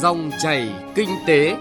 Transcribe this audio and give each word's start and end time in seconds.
Dòng 0.00 0.30
chảy 0.42 0.74
kinh 0.94 1.08
tế. 1.26 1.56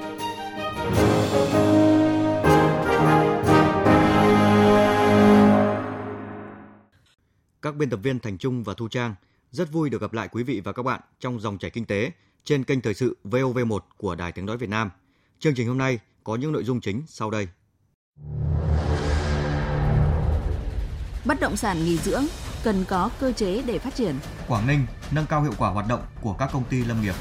Các 7.62 7.76
biên 7.76 7.90
tập 7.90 8.00
viên 8.04 8.20
Thành 8.20 8.38
Trung 8.38 8.64
và 8.64 8.74
Thu 8.74 8.88
Trang 8.88 9.16
rất 9.52 9.72
vui 9.72 9.90
được 9.90 10.02
gặp 10.02 10.14
lại 10.14 10.28
quý 10.32 10.44
vị 10.44 10.62
và 10.64 10.72
các 10.72 10.84
bạn 10.84 11.02
trong 11.20 11.40
dòng 11.40 11.58
chảy 11.58 11.72
kinh 11.72 11.86
tế 11.86 12.12
trên 12.44 12.64
kênh 12.64 12.82
thời 12.82 12.94
sự 12.94 13.18
VOV1 13.24 13.80
của 13.98 14.16
Đài 14.16 14.32
Tiếng 14.32 14.46
nói 14.46 14.58
Việt 14.58 14.70
Nam. 14.70 14.90
Chương 15.40 15.56
trình 15.56 15.68
hôm 15.68 15.78
nay 15.78 16.00
có 16.24 16.36
những 16.36 16.52
nội 16.52 16.64
dung 16.64 16.82
chính 16.82 17.04
sau 17.08 17.32
đây. 17.32 17.48
Bất 21.26 21.40
động 21.40 21.58
sản 21.58 21.86
nghỉ 21.86 21.98
dưỡng 21.98 22.26
cần 22.64 22.86
có 22.88 23.10
cơ 23.20 23.32
chế 23.32 23.62
để 23.62 23.80
phát 23.80 23.96
triển. 23.96 24.16
Quảng 24.48 24.68
Ninh 24.68 24.86
nâng 25.12 25.26
cao 25.26 25.44
hiệu 25.44 25.54
quả 25.58 25.70
hoạt 25.70 25.88
động 25.90 26.02
của 26.22 26.34
các 26.34 26.50
công 26.54 26.64
ty 26.64 26.84
lâm 26.84 27.02
nghiệp. 27.02 27.16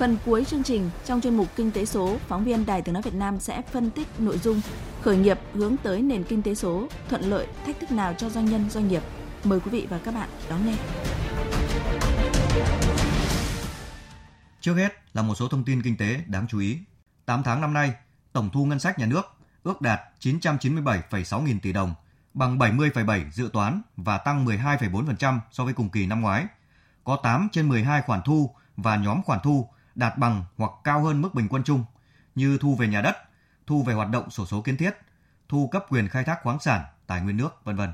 Phần 0.00 0.16
cuối 0.26 0.44
chương 0.44 0.62
trình, 0.62 0.90
trong 1.04 1.20
chuyên 1.20 1.36
mục 1.36 1.48
Kinh 1.56 1.70
tế 1.70 1.84
số, 1.84 2.18
phóng 2.28 2.44
viên 2.44 2.66
Đài 2.66 2.82
Tiếng 2.82 2.92
Nói 2.92 3.02
Việt 3.02 3.14
Nam 3.14 3.40
sẽ 3.40 3.62
phân 3.62 3.90
tích 3.90 4.08
nội 4.18 4.38
dung 4.38 4.60
khởi 5.02 5.16
nghiệp 5.16 5.38
hướng 5.54 5.76
tới 5.82 6.02
nền 6.02 6.24
kinh 6.24 6.42
tế 6.42 6.54
số, 6.54 6.88
thuận 7.08 7.22
lợi, 7.22 7.46
thách 7.66 7.80
thức 7.80 7.92
nào 7.92 8.14
cho 8.14 8.30
doanh 8.30 8.44
nhân, 8.44 8.70
doanh 8.70 8.88
nghiệp. 8.88 9.02
Mời 9.44 9.60
quý 9.60 9.70
vị 9.70 9.86
và 9.90 9.98
các 10.04 10.14
bạn 10.14 10.28
đón 10.50 10.66
nghe. 10.66 10.74
Trước 14.60 14.74
hết 14.74 14.92
là 15.12 15.22
một 15.22 15.34
số 15.34 15.48
thông 15.48 15.64
tin 15.64 15.82
kinh 15.82 15.96
tế 15.96 16.20
đáng 16.26 16.46
chú 16.48 16.58
ý. 16.58 16.78
8 17.26 17.42
tháng 17.42 17.60
năm 17.60 17.74
nay, 17.74 17.92
tổng 18.32 18.50
thu 18.52 18.64
ngân 18.64 18.78
sách 18.78 18.98
nhà 18.98 19.06
nước 19.06 19.22
ước 19.62 19.80
đạt 19.80 20.00
997,6 20.20 21.42
nghìn 21.42 21.60
tỷ 21.60 21.72
đồng, 21.72 21.94
bằng 22.34 22.58
70,7 22.58 23.30
dự 23.30 23.50
toán 23.52 23.82
và 23.96 24.18
tăng 24.18 24.46
12,4% 24.46 25.38
so 25.50 25.64
với 25.64 25.74
cùng 25.74 25.88
kỳ 25.88 26.06
năm 26.06 26.20
ngoái. 26.20 26.46
Có 27.04 27.18
8 27.22 27.48
trên 27.52 27.68
12 27.68 28.02
khoản 28.02 28.20
thu 28.24 28.54
và 28.76 28.96
nhóm 28.96 29.22
khoản 29.22 29.40
thu 29.42 29.68
đạt 29.94 30.18
bằng 30.18 30.44
hoặc 30.56 30.70
cao 30.84 31.00
hơn 31.00 31.22
mức 31.22 31.34
bình 31.34 31.46
quân 31.50 31.62
chung 31.64 31.84
như 32.34 32.58
thu 32.60 32.74
về 32.74 32.88
nhà 32.88 33.02
đất, 33.02 33.16
thu 33.66 33.82
về 33.82 33.94
hoạt 33.94 34.10
động 34.10 34.30
sổ 34.30 34.46
số 34.46 34.60
kiến 34.60 34.76
thiết, 34.76 34.90
thu 35.48 35.68
cấp 35.72 35.86
quyền 35.90 36.08
khai 36.08 36.24
thác 36.24 36.42
khoáng 36.42 36.60
sản, 36.60 36.84
tài 37.06 37.20
nguyên 37.20 37.36
nước, 37.36 37.64
vân 37.64 37.76
vân. 37.76 37.90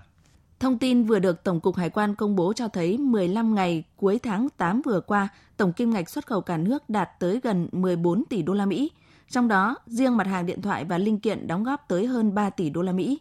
Thông 0.60 0.78
tin 0.78 1.04
vừa 1.04 1.18
được 1.18 1.44
Tổng 1.44 1.60
cục 1.60 1.76
Hải 1.76 1.90
quan 1.90 2.14
công 2.14 2.36
bố 2.36 2.52
cho 2.52 2.68
thấy 2.68 2.98
15 2.98 3.54
ngày 3.54 3.84
cuối 3.96 4.18
tháng 4.22 4.48
8 4.56 4.82
vừa 4.84 5.00
qua, 5.00 5.28
tổng 5.56 5.72
kim 5.72 5.90
ngạch 5.90 6.08
xuất 6.08 6.26
khẩu 6.26 6.40
cả 6.40 6.56
nước 6.56 6.90
đạt 6.90 7.10
tới 7.18 7.40
gần 7.42 7.68
14 7.72 8.24
tỷ 8.24 8.42
đô 8.42 8.54
la 8.54 8.66
Mỹ. 8.66 8.90
Trong 9.30 9.48
đó, 9.48 9.76
riêng 9.86 10.16
mặt 10.16 10.26
hàng 10.26 10.46
điện 10.46 10.62
thoại 10.62 10.84
và 10.84 10.98
linh 10.98 11.20
kiện 11.20 11.46
đóng 11.46 11.64
góp 11.64 11.84
tới 11.88 12.06
hơn 12.06 12.34
3 12.34 12.50
tỷ 12.50 12.70
đô 12.70 12.82
la 12.82 12.92
Mỹ. 12.92 13.20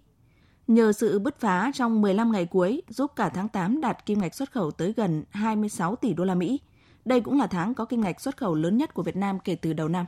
Nhờ 0.67 0.91
sự 0.91 1.19
bứt 1.19 1.39
phá 1.39 1.71
trong 1.73 2.01
15 2.01 2.31
ngày 2.31 2.45
cuối 2.45 2.81
giúp 2.89 3.11
cả 3.15 3.29
tháng 3.29 3.49
8 3.49 3.81
đạt 3.81 4.05
kim 4.05 4.21
ngạch 4.21 4.35
xuất 4.35 4.51
khẩu 4.51 4.71
tới 4.71 4.93
gần 4.97 5.23
26 5.29 5.95
tỷ 5.95 6.13
đô 6.13 6.23
la 6.23 6.35
Mỹ. 6.35 6.59
Đây 7.05 7.21
cũng 7.21 7.39
là 7.39 7.47
tháng 7.47 7.73
có 7.73 7.85
kim 7.85 8.01
ngạch 8.01 8.21
xuất 8.21 8.37
khẩu 8.37 8.55
lớn 8.55 8.77
nhất 8.77 8.93
của 8.93 9.03
Việt 9.03 9.15
Nam 9.15 9.39
kể 9.39 9.55
từ 9.55 9.73
đầu 9.73 9.87
năm. 9.87 10.05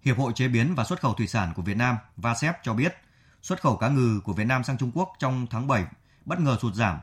Hiệp 0.00 0.18
hội 0.18 0.32
chế 0.34 0.48
biến 0.48 0.74
và 0.74 0.84
xuất 0.84 1.00
khẩu 1.00 1.14
thủy 1.14 1.26
sản 1.26 1.52
của 1.56 1.62
Việt 1.62 1.76
Nam 1.76 1.96
VASEP 2.16 2.56
cho 2.62 2.74
biết, 2.74 2.94
xuất 3.42 3.60
khẩu 3.62 3.76
cá 3.76 3.88
ngừ 3.88 4.20
của 4.24 4.32
Việt 4.32 4.44
Nam 4.44 4.64
sang 4.64 4.78
Trung 4.78 4.90
Quốc 4.94 5.12
trong 5.18 5.46
tháng 5.50 5.66
7 5.66 5.84
bất 6.24 6.40
ngờ 6.40 6.56
sụt 6.60 6.74
giảm 6.74 6.98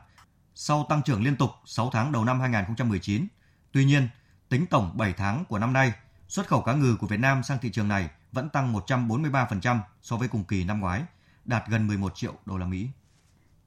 sau 0.54 0.86
tăng 0.88 1.02
trưởng 1.02 1.24
liên 1.24 1.36
tục 1.36 1.50
6 1.64 1.90
tháng 1.92 2.12
đầu 2.12 2.24
năm 2.24 2.40
2019. 2.40 3.26
Tuy 3.72 3.84
nhiên, 3.84 4.08
tính 4.48 4.66
tổng 4.66 4.92
7 4.94 5.12
tháng 5.12 5.44
của 5.44 5.58
năm 5.58 5.72
nay, 5.72 5.92
xuất 6.28 6.48
khẩu 6.48 6.62
cá 6.62 6.72
ngừ 6.72 6.96
của 7.00 7.06
Việt 7.06 7.20
Nam 7.20 7.42
sang 7.42 7.58
thị 7.58 7.70
trường 7.70 7.88
này 7.88 8.08
vẫn 8.32 8.48
tăng 8.48 8.74
143% 8.74 9.78
so 10.02 10.16
với 10.16 10.28
cùng 10.28 10.44
kỳ 10.44 10.64
năm 10.64 10.80
ngoái, 10.80 11.02
đạt 11.44 11.62
gần 11.68 11.86
11 11.86 12.12
triệu 12.14 12.34
đô 12.46 12.56
la 12.56 12.66
Mỹ. 12.66 12.88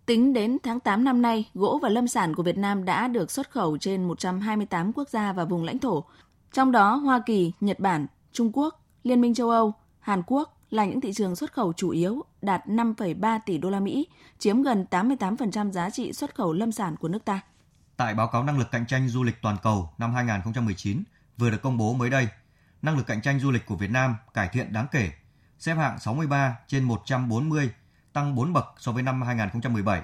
Tính 0.06 0.34
đến 0.34 0.58
tháng 0.64 0.80
8 0.80 1.04
năm 1.04 1.22
nay, 1.22 1.50
gỗ 1.54 1.80
và 1.82 1.90
lâm 1.90 2.08
sản 2.08 2.36
của 2.36 2.44
Việt 2.44 2.58
Nam 2.58 2.86
đã 2.86 3.08
được 3.08 3.32
xuất 3.32 3.52
khẩu 3.52 3.78
trên 3.78 4.04
128 4.04 4.94
quốc 4.94 5.10
gia 5.10 5.34
và 5.34 5.46
vùng 5.46 5.64
lãnh 5.64 5.80
thổ. 5.80 6.04
Trong 6.54 6.72
đó, 6.72 6.96
Hoa 6.96 7.22
Kỳ, 7.26 7.52
Nhật 7.60 7.80
Bản, 7.80 8.08
Trung 8.32 8.52
Quốc, 8.54 8.86
Liên 9.04 9.22
minh 9.22 9.34
châu 9.34 9.50
Âu, 9.50 9.74
Hàn 10.00 10.22
Quốc 10.28 10.58
là 10.70 10.86
những 10.86 11.02
thị 11.02 11.14
trường 11.14 11.36
xuất 11.36 11.54
khẩu 11.54 11.74
chủ 11.74 11.90
yếu, 11.90 12.22
đạt 12.42 12.68
5,3 12.68 13.40
tỷ 13.46 13.58
đô 13.58 13.70
la 13.70 13.80
Mỹ, 13.80 14.08
chiếm 14.40 14.62
gần 14.62 14.86
88% 14.92 15.72
giá 15.72 15.90
trị 15.90 16.14
xuất 16.14 16.36
khẩu 16.36 16.54
lâm 16.54 16.72
sản 16.72 16.96
của 16.96 17.08
nước 17.08 17.26
ta. 17.26 17.42
Tại 17.98 18.14
báo 18.14 18.28
cáo 18.28 18.44
năng 18.44 18.60
lực 18.60 18.72
cạnh 18.72 18.86
tranh 18.88 19.10
du 19.10 19.24
lịch 19.24 19.42
toàn 19.42 19.58
cầu 19.64 19.90
năm 19.98 20.14
2019 20.14 21.04
vừa 21.38 21.50
được 21.50 21.62
công 21.62 21.78
bố 21.78 21.94
mới 21.94 22.10
đây, 22.10 22.28
năng 22.82 22.98
lực 22.98 23.08
cạnh 23.08 23.22
tranh 23.22 23.40
du 23.40 23.52
lịch 23.52 23.66
của 23.66 23.76
Việt 23.76 23.92
Nam 23.92 24.16
cải 24.34 24.50
thiện 24.54 24.74
đáng 24.74 24.88
kể, 24.92 25.12
xếp 25.60 25.76
hạng 25.76 26.00
63 26.00 26.58
trên 26.68 26.84
140, 26.84 27.70
tăng 28.14 28.36
4 28.36 28.54
bậc 28.54 28.66
so 28.78 28.92
với 28.92 29.04
năm 29.04 29.22
2017. 29.22 30.02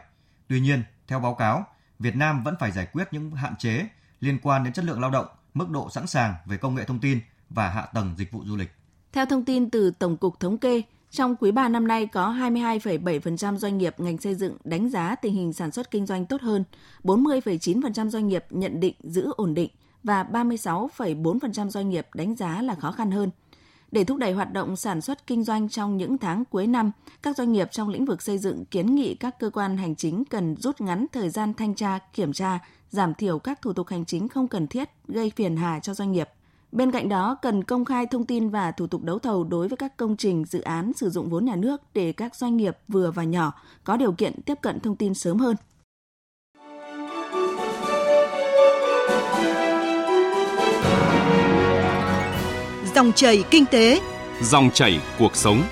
Tuy 0.47 0.59
nhiên, 0.59 0.83
theo 1.07 1.19
báo 1.19 1.33
cáo, 1.33 1.65
Việt 1.99 2.15
Nam 2.15 2.43
vẫn 2.43 2.55
phải 2.59 2.71
giải 2.71 2.87
quyết 2.93 3.07
những 3.11 3.31
hạn 3.31 3.55
chế 3.55 3.87
liên 4.19 4.39
quan 4.43 4.63
đến 4.63 4.73
chất 4.73 4.85
lượng 4.85 5.01
lao 5.01 5.11
động, 5.11 5.27
mức 5.53 5.69
độ 5.69 5.89
sẵn 5.89 6.07
sàng 6.07 6.33
về 6.45 6.57
công 6.57 6.75
nghệ 6.75 6.83
thông 6.83 6.99
tin 6.99 7.19
và 7.49 7.69
hạ 7.69 7.85
tầng 7.93 8.15
dịch 8.17 8.31
vụ 8.31 8.43
du 8.45 8.55
lịch. 8.55 8.71
Theo 9.11 9.25
thông 9.25 9.45
tin 9.45 9.69
từ 9.69 9.91
Tổng 9.91 10.17
cục 10.17 10.39
Thống 10.39 10.57
kê, 10.57 10.81
trong 11.11 11.35
quý 11.35 11.51
3 11.51 11.69
năm 11.69 11.87
nay 11.87 12.07
có 12.07 12.33
22,7% 12.33 13.57
doanh 13.57 13.77
nghiệp 13.77 13.95
ngành 13.97 14.17
xây 14.17 14.35
dựng 14.35 14.57
đánh 14.63 14.89
giá 14.89 15.15
tình 15.15 15.33
hình 15.33 15.53
sản 15.53 15.71
xuất 15.71 15.91
kinh 15.91 16.05
doanh 16.05 16.25
tốt 16.25 16.41
hơn, 16.41 16.63
40,9% 17.03 18.09
doanh 18.09 18.27
nghiệp 18.27 18.45
nhận 18.49 18.79
định 18.79 18.95
giữ 19.03 19.31
ổn 19.37 19.53
định 19.53 19.69
và 20.03 20.23
36,4% 20.23 21.69
doanh 21.69 21.89
nghiệp 21.89 22.07
đánh 22.13 22.35
giá 22.35 22.61
là 22.61 22.75
khó 22.75 22.91
khăn 22.91 23.11
hơn. 23.11 23.29
Để 23.91 24.03
thúc 24.03 24.17
đẩy 24.17 24.33
hoạt 24.33 24.53
động 24.53 24.75
sản 24.75 25.01
xuất 25.01 25.27
kinh 25.27 25.43
doanh 25.43 25.69
trong 25.69 25.97
những 25.97 26.17
tháng 26.17 26.45
cuối 26.45 26.67
năm, 26.67 26.91
các 27.21 27.37
doanh 27.37 27.51
nghiệp 27.51 27.67
trong 27.71 27.89
lĩnh 27.89 28.05
vực 28.05 28.21
xây 28.21 28.37
dựng 28.37 28.65
kiến 28.65 28.95
nghị 28.95 29.15
các 29.15 29.39
cơ 29.39 29.49
quan 29.49 29.77
hành 29.77 29.95
chính 29.95 30.25
cần 30.25 30.55
rút 30.55 30.81
ngắn 30.81 31.05
thời 31.11 31.29
gian 31.29 31.53
thanh 31.53 31.75
tra, 31.75 31.99
kiểm 32.13 32.33
tra, 32.33 32.59
giảm 32.89 33.13
thiểu 33.13 33.39
các 33.39 33.61
thủ 33.61 33.73
tục 33.73 33.87
hành 33.87 34.05
chính 34.05 34.27
không 34.27 34.47
cần 34.47 34.67
thiết 34.67 34.89
gây 35.07 35.31
phiền 35.35 35.55
hà 35.57 35.79
cho 35.79 35.93
doanh 35.93 36.11
nghiệp. 36.11 36.29
Bên 36.71 36.91
cạnh 36.91 37.09
đó, 37.09 37.37
cần 37.41 37.63
công 37.63 37.85
khai 37.85 38.05
thông 38.05 38.25
tin 38.25 38.49
và 38.49 38.71
thủ 38.71 38.87
tục 38.87 39.03
đấu 39.03 39.19
thầu 39.19 39.43
đối 39.43 39.67
với 39.67 39.77
các 39.77 39.97
công 39.97 40.17
trình, 40.17 40.45
dự 40.45 40.61
án 40.61 40.93
sử 40.93 41.09
dụng 41.09 41.29
vốn 41.29 41.45
nhà 41.45 41.55
nước 41.55 41.81
để 41.93 42.13
các 42.13 42.35
doanh 42.35 42.57
nghiệp 42.57 42.77
vừa 42.87 43.11
và 43.11 43.23
nhỏ 43.23 43.53
có 43.83 43.97
điều 43.97 44.11
kiện 44.11 44.41
tiếp 44.41 44.57
cận 44.61 44.79
thông 44.79 44.95
tin 44.95 45.13
sớm 45.13 45.37
hơn. 45.37 45.55
Dòng 52.99 53.13
chảy 53.13 53.43
kinh 53.51 53.65
tế, 53.65 54.01
Dòng 54.41 54.69
chảy 54.73 54.99
cuộc 55.19 55.35
sống. 55.35 55.63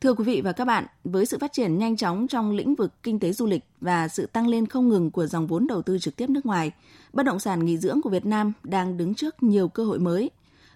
Thưa 0.00 0.14
quý 0.14 0.24
vị 0.24 0.40
và 0.40 0.52
các 0.52 0.64
bạn, 0.64 0.86
với 1.04 1.26
sự 1.26 1.38
phát 1.38 1.52
triển 1.52 1.78
nhanh 1.78 1.96
chóng 1.96 2.26
trong 2.28 2.50
lĩnh 2.50 2.74
vực 2.74 2.92
kinh 3.02 3.18
tế 3.18 3.32
du 3.32 3.46
lịch 3.46 3.64
và 3.80 4.08
sự 4.08 4.26
tăng 4.26 4.48
lên 4.48 4.66
không 4.66 4.88
ngừng 4.88 5.10
của 5.10 5.26
dòng 5.26 5.46
vốn 5.46 5.66
đầu 5.66 5.82
tư 5.82 5.98
trực 5.98 6.16
tiếp 6.16 6.30
nước 6.30 6.46
ngoài, 6.46 6.72
bất 7.12 7.22
động 7.22 7.38
sản 7.38 7.64
nghỉ 7.64 7.78
dưỡng 7.78 8.02
của 8.02 8.10
Việt 8.10 8.26
Nam 8.26 8.52
đang 8.62 8.96
đứng 8.96 9.14
trước 9.14 9.42
nhiều 9.42 9.68
cơ 9.68 9.84
hội 9.84 9.98
mới. 9.98 10.30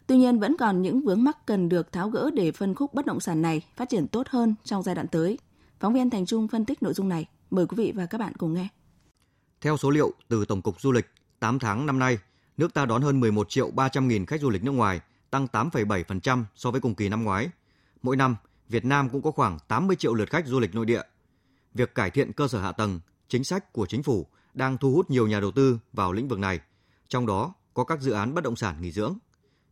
Tuy 0.06 0.16
nhiên 0.16 0.38
vẫn 0.38 0.56
còn 0.56 0.82
những 0.82 1.00
vướng 1.00 1.24
mắc 1.24 1.46
cần 1.46 1.68
được 1.68 1.92
tháo 1.92 2.10
gỡ 2.10 2.30
để 2.34 2.52
phân 2.52 2.74
khúc 2.74 2.94
bất 2.94 3.06
động 3.06 3.20
sản 3.20 3.42
này 3.42 3.62
phát 3.76 3.88
triển 3.88 4.06
tốt 4.06 4.26
hơn 4.30 4.54
trong 4.64 4.82
giai 4.82 4.94
đoạn 4.94 5.08
tới. 5.08 5.38
Phóng 5.80 5.94
viên 5.94 6.10
Thành 6.10 6.26
Trung 6.26 6.48
phân 6.48 6.64
tích 6.64 6.82
nội 6.82 6.92
dung 6.94 7.08
này. 7.08 7.26
Mời 7.50 7.66
quý 7.66 7.74
vị 7.76 7.92
và 7.96 8.06
các 8.06 8.18
bạn 8.18 8.32
cùng 8.38 8.54
nghe. 8.54 8.68
Theo 9.64 9.76
số 9.76 9.90
liệu 9.90 10.12
từ 10.28 10.44
Tổng 10.44 10.62
cục 10.62 10.80
Du 10.80 10.92
lịch, 10.92 11.06
8 11.40 11.58
tháng 11.58 11.86
năm 11.86 11.98
nay, 11.98 12.18
nước 12.56 12.74
ta 12.74 12.86
đón 12.86 13.02
hơn 13.02 13.20
11 13.20 13.50
triệu 13.50 13.70
300 13.70 14.08
nghìn 14.08 14.26
khách 14.26 14.40
du 14.40 14.50
lịch 14.50 14.64
nước 14.64 14.70
ngoài, 14.72 15.00
tăng 15.30 15.46
8,7% 15.52 16.44
so 16.54 16.70
với 16.70 16.80
cùng 16.80 16.94
kỳ 16.94 17.08
năm 17.08 17.24
ngoái. 17.24 17.50
Mỗi 18.02 18.16
năm, 18.16 18.36
Việt 18.68 18.84
Nam 18.84 19.08
cũng 19.08 19.22
có 19.22 19.30
khoảng 19.30 19.58
80 19.68 19.96
triệu 19.96 20.14
lượt 20.14 20.30
khách 20.30 20.46
du 20.46 20.60
lịch 20.60 20.74
nội 20.74 20.86
địa. 20.86 21.02
Việc 21.74 21.94
cải 21.94 22.10
thiện 22.10 22.32
cơ 22.32 22.48
sở 22.48 22.60
hạ 22.60 22.72
tầng, 22.72 23.00
chính 23.28 23.44
sách 23.44 23.72
của 23.72 23.86
chính 23.86 24.02
phủ 24.02 24.26
đang 24.54 24.78
thu 24.78 24.92
hút 24.92 25.10
nhiều 25.10 25.26
nhà 25.26 25.40
đầu 25.40 25.50
tư 25.50 25.78
vào 25.92 26.12
lĩnh 26.12 26.28
vực 26.28 26.38
này, 26.38 26.60
trong 27.08 27.26
đó 27.26 27.54
có 27.74 27.84
các 27.84 28.00
dự 28.00 28.12
án 28.12 28.34
bất 28.34 28.44
động 28.44 28.56
sản 28.56 28.80
nghỉ 28.80 28.92
dưỡng. 28.92 29.18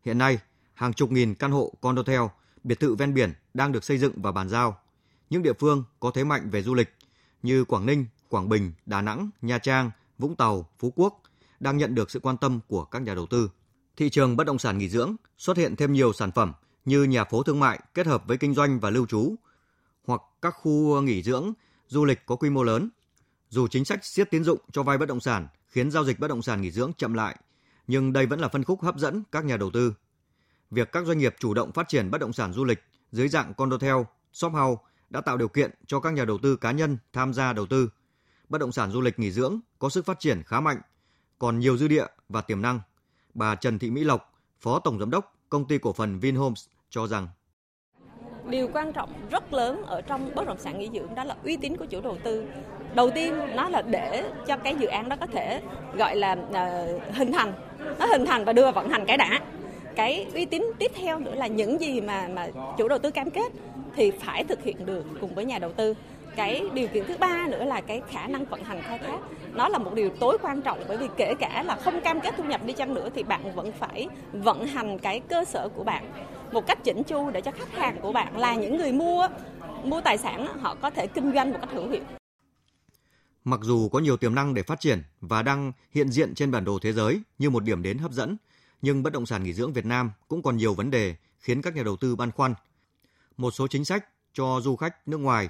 Hiện 0.05 0.19
nay, 0.19 0.39
hàng 0.75 0.93
chục 0.93 1.11
nghìn 1.11 1.35
căn 1.35 1.51
hộ 1.51 1.73
condotel, 1.81 2.23
biệt 2.65 2.81
thự 2.81 2.95
ven 2.95 3.15
biển 3.15 3.33
đang 3.55 3.73
được 3.73 3.85
xây 3.85 3.99
dựng 3.99 4.23
và 4.23 4.33
bàn 4.33 4.49
giao. 4.49 4.79
Những 5.31 5.43
địa 5.43 5.53
phương 5.53 5.85
có 6.01 6.11
thế 6.11 6.25
mạnh 6.25 6.51
về 6.51 6.63
du 6.63 6.75
lịch 6.75 6.95
như 7.43 7.65
Quảng 7.65 7.87
Ninh, 7.87 8.07
Quảng 8.33 8.49
Bình, 8.49 8.73
Đà 8.87 9.03
Nẵng, 9.03 9.31
Nha 9.43 9.59
Trang, 9.59 9.91
Vũng 10.19 10.37
Tàu, 10.37 10.69
Phú 10.79 10.93
Quốc 10.97 11.23
đang 11.61 11.77
nhận 11.77 11.95
được 11.95 12.11
sự 12.11 12.21
quan 12.21 12.37
tâm 12.37 12.61
của 12.69 12.85
các 12.85 13.03
nhà 13.03 13.15
đầu 13.15 13.27
tư. 13.27 13.51
Thị 13.97 14.11
trường 14.11 14.37
bất 14.37 14.47
động 14.47 14.59
sản 14.59 14.79
nghỉ 14.79 14.89
dưỡng 14.89 15.17
xuất 15.39 15.57
hiện 15.57 15.77
thêm 15.77 15.93
nhiều 15.93 16.13
sản 16.13 16.33
phẩm 16.33 16.53
như 16.85 17.05
nhà 17.05 17.25
phố 17.25 17.43
thương 17.43 17.61
mại 17.61 17.81
kết 17.95 18.07
hợp 18.07 18.27
với 18.27 18.37
kinh 18.37 18.55
doanh 18.55 18.81
và 18.81 18.91
lưu 18.91 19.07
trú 19.07 19.35
hoặc 20.07 20.23
các 20.43 20.51
khu 20.51 21.01
nghỉ 21.01 21.23
dưỡng 21.23 21.53
du 21.87 22.05
lịch 22.05 22.27
có 22.27 22.37
quy 22.37 22.51
mô 22.51 22.63
lớn. 22.63 22.89
Dù 23.49 23.69
chính 23.69 23.85
sách 23.85 24.05
siết 24.05 24.31
tín 24.31 24.45
dụng 24.45 24.59
cho 24.73 24.83
vay 24.83 24.99
bất 24.99 25.07
động 25.09 25.21
sản 25.21 25.49
khiến 25.67 25.91
giao 25.91 26.05
dịch 26.05 26.21
bất 26.21 26.29
động 26.29 26.43
sản 26.43 26.63
nghỉ 26.63 26.71
dưỡng 26.71 26.93
chậm 26.97 27.15
lại, 27.15 27.37
nhưng 27.87 28.13
đây 28.13 28.27
vẫn 28.27 28.41
là 28.41 28.49
phân 28.49 28.65
khúc 28.65 28.83
hấp 28.83 28.99
dẫn 28.99 29.23
các 29.33 29.45
nhà 29.45 29.57
đầu 29.57 29.71
tư. 29.71 29.95
Việc 30.71 30.93
các 30.93 31.07
doanh 31.07 31.19
nghiệp 31.19 31.35
chủ 31.39 31.55
động 31.55 31.73
phát 31.73 31.89
triển 31.89 32.11
bất 32.11 32.21
động 32.21 32.33
sản 32.33 32.53
du 32.53 32.65
lịch 32.65 32.83
dưới 33.13 33.29
dạng 33.29 33.55
condotel, 33.55 33.97
shop 34.33 34.53
house 34.53 34.83
đã 35.11 35.21
tạo 35.21 35.37
điều 35.37 35.49
kiện 35.49 35.71
cho 35.87 36.01
các 36.01 36.13
nhà 36.13 36.25
đầu 36.25 36.39
tư 36.39 36.57
cá 36.57 36.73
nhân 36.73 36.99
tham 37.13 37.35
gia 37.35 37.53
đầu 37.53 37.67
tư. 37.67 37.89
Bất 38.53 38.59
động 38.59 38.73
sản 38.73 38.91
du 38.91 39.01
lịch 39.01 39.19
nghỉ 39.19 39.31
dưỡng 39.31 39.61
có 39.79 39.89
sức 39.89 40.07
phát 40.07 40.21
triển 40.21 40.43
khá 40.47 40.61
mạnh, 40.61 40.81
còn 41.39 41.59
nhiều 41.59 41.77
dư 41.77 41.89
địa 41.89 42.05
và 42.29 42.41
tiềm 42.41 42.63
năng. 42.63 42.81
Bà 43.35 43.55
Trần 43.55 43.79
Thị 43.79 43.91
Mỹ 43.91 44.05
Lộc, 44.05 44.33
Phó 44.61 44.79
Tổng 44.79 44.99
Giám 44.99 45.11
đốc 45.11 45.35
Công 45.49 45.65
ty 45.65 45.79
Cổ 45.79 45.93
phần 45.93 46.19
Vinhomes 46.19 46.67
cho 46.91 47.07
rằng. 47.07 47.29
Điều 48.49 48.69
quan 48.73 48.93
trọng 48.93 49.13
rất 49.31 49.53
lớn 49.53 49.83
ở 49.87 50.03
trong 50.03 50.35
bất 50.35 50.47
động 50.47 50.59
sản 50.59 50.79
nghỉ 50.79 50.91
dưỡng 50.93 51.15
đó 51.15 51.25
là 51.25 51.37
uy 51.45 51.57
tín 51.57 51.77
của 51.77 51.87
chủ 51.87 52.01
đầu 52.01 52.19
tư. 52.25 52.45
Đầu 52.95 53.11
tiên 53.11 53.35
nó 53.55 53.69
là 53.69 53.83
để 53.83 54.33
cho 54.47 54.57
cái 54.57 54.77
dự 54.77 54.87
án 54.87 55.09
đó 55.09 55.17
có 55.21 55.27
thể 55.27 55.63
gọi 55.99 56.17
là 56.17 56.33
uh, 56.33 57.15
hình 57.15 57.33
thành 57.33 57.53
nó 57.99 58.07
hình 58.07 58.27
thành 58.27 58.45
và 58.45 58.53
đưa 58.53 58.63
vào 58.63 58.73
vận 58.73 58.89
hành 58.89 59.05
cái 59.07 59.17
đã. 59.17 59.41
Cái 59.97 60.27
uy 60.35 60.45
tín 60.45 60.65
tiếp 60.79 60.91
theo 60.95 61.19
nữa 61.19 61.35
là 61.35 61.47
những 61.47 61.81
gì 61.81 62.01
mà 62.01 62.29
mà 62.29 62.49
chủ 62.79 62.89
đầu 62.89 62.99
tư 62.99 63.11
cam 63.11 63.31
kết 63.31 63.53
thì 63.97 64.11
phải 64.11 64.45
thực 64.45 64.63
hiện 64.63 64.87
được 64.87 65.05
cùng 65.21 65.35
với 65.35 65.45
nhà 65.45 65.59
đầu 65.59 65.73
tư 65.73 65.95
cái 66.37 66.63
điều 66.75 66.89
kiện 66.89 67.05
thứ 67.09 67.17
ba 67.19 67.47
nữa 67.49 67.65
là 67.65 67.81
cái 67.81 68.03
khả 68.11 68.27
năng 68.27 68.45
vận 68.45 68.65
hành 68.65 68.83
khai 68.83 68.99
thác 68.99 69.19
nó 69.53 69.69
là 69.69 69.79
một 69.79 69.95
điều 69.95 70.11
tối 70.11 70.39
quan 70.43 70.63
trọng 70.63 70.85
bởi 70.89 70.97
vì 70.97 71.09
kể 71.17 71.35
cả 71.41 71.63
là 71.63 71.77
không 71.77 72.01
cam 72.01 72.21
kết 72.21 72.35
thu 72.37 72.45
nhập 72.45 72.61
đi 72.67 72.73
chăng 72.73 72.95
nữa 72.95 73.09
thì 73.15 73.23
bạn 73.23 73.55
vẫn 73.55 73.73
phải 73.73 74.09
vận 74.33 74.67
hành 74.67 74.99
cái 74.99 75.21
cơ 75.21 75.45
sở 75.45 75.69
của 75.69 75.85
bạn 75.85 76.13
một 76.53 76.67
cách 76.67 76.79
chỉnh 76.85 77.03
chu 77.03 77.31
để 77.31 77.41
cho 77.41 77.51
khách 77.51 77.73
hàng 77.73 78.01
của 78.01 78.13
bạn 78.13 78.39
là 78.39 78.55
những 78.55 78.77
người 78.77 78.93
mua 78.93 79.29
mua 79.85 80.01
tài 80.01 80.19
sản 80.19 80.59
họ 80.61 80.75
có 80.75 80.91
thể 80.91 81.07
kinh 81.07 81.33
doanh 81.35 81.53
một 81.53 81.59
cách 81.61 81.71
hữu 81.73 81.89
hiệu. 81.89 82.03
Mặc 83.45 83.61
dù 83.63 83.89
có 83.89 83.99
nhiều 83.99 84.17
tiềm 84.17 84.35
năng 84.35 84.55
để 84.55 84.63
phát 84.63 84.81
triển 84.81 85.03
và 85.21 85.43
đang 85.43 85.73
hiện 85.91 86.09
diện 86.09 86.35
trên 86.35 86.51
bản 86.51 86.65
đồ 86.65 86.79
thế 86.83 86.93
giới 86.93 87.21
như 87.39 87.51
một 87.51 87.65
điểm 87.65 87.83
đến 87.83 87.99
hấp 87.99 88.13
dẫn, 88.13 88.37
nhưng 88.83 89.03
bất 89.03 89.13
động 89.13 89.27
sản 89.27 89.45
nghỉ 89.45 89.53
dưỡng 89.53 89.73
Việt 89.73 89.87
Nam 89.87 90.13
cũng 90.29 90.43
còn 90.43 90.57
nhiều 90.57 90.75
vấn 90.75 90.91
đề 90.91 91.17
khiến 91.39 91.63
các 91.63 91.77
nhà 91.77 91.83
đầu 91.83 91.97
tư 91.97 92.17
băn 92.17 92.31
khoăn. 92.31 92.55
Một 93.37 93.51
số 93.51 93.67
chính 93.67 93.85
sách 93.85 94.09
cho 94.33 94.61
du 94.61 94.77
khách 94.77 95.09
nước 95.09 95.19
ngoài 95.19 95.49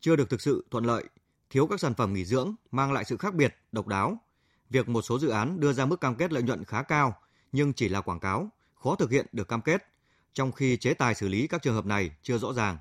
chưa 0.00 0.16
được 0.16 0.30
thực 0.30 0.40
sự 0.40 0.64
thuận 0.70 0.84
lợi, 0.84 1.04
thiếu 1.50 1.66
các 1.66 1.80
sản 1.80 1.94
phẩm 1.94 2.14
nghỉ 2.14 2.24
dưỡng 2.24 2.54
mang 2.70 2.92
lại 2.92 3.04
sự 3.04 3.16
khác 3.16 3.34
biệt, 3.34 3.56
độc 3.72 3.86
đáo. 3.86 4.18
Việc 4.70 4.88
một 4.88 5.02
số 5.02 5.18
dự 5.18 5.28
án 5.28 5.60
đưa 5.60 5.72
ra 5.72 5.86
mức 5.86 6.00
cam 6.00 6.14
kết 6.14 6.32
lợi 6.32 6.42
nhuận 6.42 6.64
khá 6.64 6.82
cao 6.82 7.18
nhưng 7.52 7.72
chỉ 7.72 7.88
là 7.88 8.00
quảng 8.00 8.20
cáo, 8.20 8.50
khó 8.74 8.94
thực 8.94 9.10
hiện 9.10 9.26
được 9.32 9.48
cam 9.48 9.60
kết, 9.60 9.86
trong 10.32 10.52
khi 10.52 10.76
chế 10.76 10.94
tài 10.94 11.14
xử 11.14 11.28
lý 11.28 11.46
các 11.46 11.62
trường 11.62 11.74
hợp 11.74 11.86
này 11.86 12.10
chưa 12.22 12.38
rõ 12.38 12.52
ràng. 12.52 12.78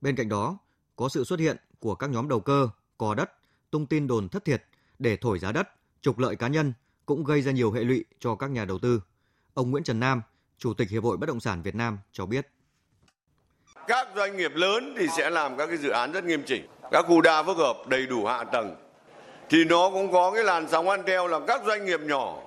Bên 0.00 0.16
cạnh 0.16 0.28
đó, 0.28 0.58
có 0.96 1.08
sự 1.08 1.24
xuất 1.24 1.40
hiện 1.40 1.56
của 1.78 1.94
các 1.94 2.10
nhóm 2.10 2.28
đầu 2.28 2.40
cơ, 2.40 2.68
cò 2.98 3.14
đất, 3.14 3.32
tung 3.70 3.86
tin 3.86 4.06
đồn 4.06 4.28
thất 4.28 4.44
thiệt 4.44 4.64
để 4.98 5.16
thổi 5.16 5.38
giá 5.38 5.52
đất, 5.52 5.68
trục 6.00 6.18
lợi 6.18 6.36
cá 6.36 6.48
nhân 6.48 6.72
cũng 7.06 7.24
gây 7.24 7.42
ra 7.42 7.52
nhiều 7.52 7.72
hệ 7.72 7.84
lụy 7.84 8.04
cho 8.20 8.34
các 8.34 8.50
nhà 8.50 8.64
đầu 8.64 8.78
tư. 8.78 9.02
Ông 9.54 9.70
Nguyễn 9.70 9.84
Trần 9.84 10.00
Nam, 10.00 10.22
Chủ 10.58 10.74
tịch 10.74 10.90
Hiệp 10.90 11.02
hội 11.02 11.16
Bất 11.16 11.26
động 11.26 11.40
sản 11.40 11.62
Việt 11.62 11.74
Nam 11.74 11.98
cho 12.12 12.26
biết. 12.26 12.48
Các 13.88 14.08
doanh 14.16 14.36
nghiệp 14.36 14.52
lớn 14.54 14.94
thì 14.98 15.06
sẽ 15.16 15.30
làm 15.30 15.56
các 15.56 15.66
cái 15.66 15.76
dự 15.76 15.90
án 15.90 16.12
rất 16.12 16.24
nghiêm 16.24 16.42
chỉnh, 16.46 16.66
các 16.90 17.04
khu 17.08 17.20
đa 17.20 17.42
phức 17.42 17.56
hợp 17.56 17.76
đầy 17.88 18.06
đủ 18.06 18.26
hạ 18.26 18.44
tầng. 18.44 18.76
Thì 19.50 19.64
nó 19.64 19.90
cũng 19.90 20.12
có 20.12 20.30
cái 20.30 20.44
làn 20.44 20.68
sóng 20.68 20.88
ăn 20.88 21.02
theo 21.06 21.28
là 21.28 21.40
các 21.46 21.62
doanh 21.66 21.86
nghiệp 21.86 22.00
nhỏ 22.00 22.42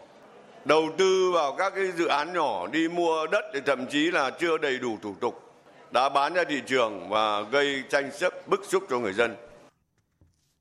đầu 0.65 0.89
tư 0.97 1.31
vào 1.33 1.55
các 1.57 1.73
cái 1.75 1.91
dự 1.97 2.05
án 2.05 2.33
nhỏ 2.33 2.67
đi 2.67 2.87
mua 2.87 3.27
đất 3.27 3.45
thì 3.53 3.59
thậm 3.65 3.85
chí 3.87 4.11
là 4.11 4.29
chưa 4.29 4.57
đầy 4.57 4.79
đủ 4.79 4.97
thủ 5.01 5.15
tục 5.21 5.43
đã 5.91 6.09
bán 6.09 6.33
ra 6.33 6.43
thị 6.49 6.61
trường 6.67 7.09
và 7.09 7.41
gây 7.41 7.83
tranh 7.89 8.11
chấp 8.19 8.47
bức 8.47 8.61
xúc 8.67 8.83
cho 8.89 8.99
người 8.99 9.13
dân. 9.13 9.35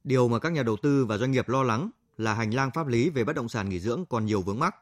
Điều 0.04 0.28
mà 0.28 0.38
các 0.38 0.52
nhà 0.52 0.62
đầu 0.62 0.76
tư 0.82 1.04
và 1.08 1.16
doanh 1.16 1.30
nghiệp 1.30 1.48
lo 1.48 1.62
lắng 1.62 1.90
là 2.18 2.34
hành 2.34 2.54
lang 2.54 2.70
pháp 2.74 2.86
lý 2.86 3.10
về 3.10 3.24
bất 3.24 3.36
động 3.36 3.48
sản 3.48 3.68
nghỉ 3.68 3.80
dưỡng 3.80 4.04
còn 4.10 4.26
nhiều 4.26 4.42
vướng 4.42 4.58
mắc. 4.58 4.74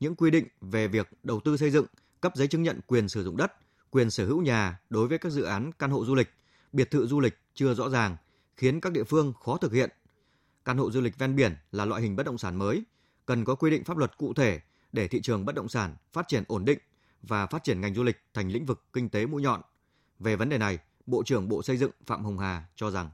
Những 0.00 0.14
quy 0.14 0.30
định 0.30 0.46
về 0.60 0.88
việc 0.88 1.08
đầu 1.22 1.40
tư 1.44 1.56
xây 1.56 1.70
dựng, 1.70 1.86
cấp 2.20 2.32
giấy 2.36 2.48
chứng 2.48 2.62
nhận 2.62 2.80
quyền 2.86 3.08
sử 3.08 3.24
dụng 3.24 3.36
đất, 3.36 3.52
quyền 3.90 4.10
sở 4.10 4.26
hữu 4.26 4.42
nhà 4.42 4.80
đối 4.90 5.08
với 5.08 5.18
các 5.18 5.32
dự 5.32 5.42
án 5.42 5.70
căn 5.78 5.90
hộ 5.90 6.04
du 6.04 6.14
lịch, 6.14 6.28
biệt 6.72 6.90
thự 6.90 7.06
du 7.06 7.20
lịch 7.20 7.38
chưa 7.54 7.74
rõ 7.74 7.88
ràng, 7.88 8.16
khiến 8.56 8.80
các 8.80 8.92
địa 8.92 9.04
phương 9.04 9.32
khó 9.44 9.56
thực 9.56 9.72
hiện. 9.72 9.90
Căn 10.64 10.78
hộ 10.78 10.90
du 10.90 11.00
lịch 11.00 11.18
ven 11.18 11.36
biển 11.36 11.56
là 11.72 11.84
loại 11.84 12.02
hình 12.02 12.16
bất 12.16 12.26
động 12.26 12.38
sản 12.38 12.56
mới, 12.58 12.82
cần 13.26 13.44
có 13.44 13.54
quy 13.54 13.70
định 13.70 13.84
pháp 13.84 13.96
luật 13.96 14.16
cụ 14.18 14.34
thể 14.34 14.60
để 14.92 15.08
thị 15.08 15.20
trường 15.22 15.44
bất 15.44 15.54
động 15.54 15.68
sản 15.68 15.96
phát 16.12 16.28
triển 16.28 16.44
ổn 16.48 16.64
định 16.64 16.78
và 17.22 17.46
phát 17.46 17.64
triển 17.64 17.80
ngành 17.80 17.94
du 17.94 18.02
lịch 18.02 18.16
thành 18.34 18.48
lĩnh 18.48 18.66
vực 18.66 18.84
kinh 18.92 19.08
tế 19.08 19.26
mũi 19.26 19.42
nhọn. 19.42 19.60
Về 20.18 20.36
vấn 20.36 20.48
đề 20.48 20.58
này, 20.58 20.78
Bộ 21.06 21.22
trưởng 21.22 21.48
Bộ 21.48 21.62
Xây 21.62 21.76
dựng 21.76 21.90
Phạm 22.06 22.24
Hồng 22.24 22.38
Hà 22.38 22.62
cho 22.76 22.90
rằng 22.90 23.10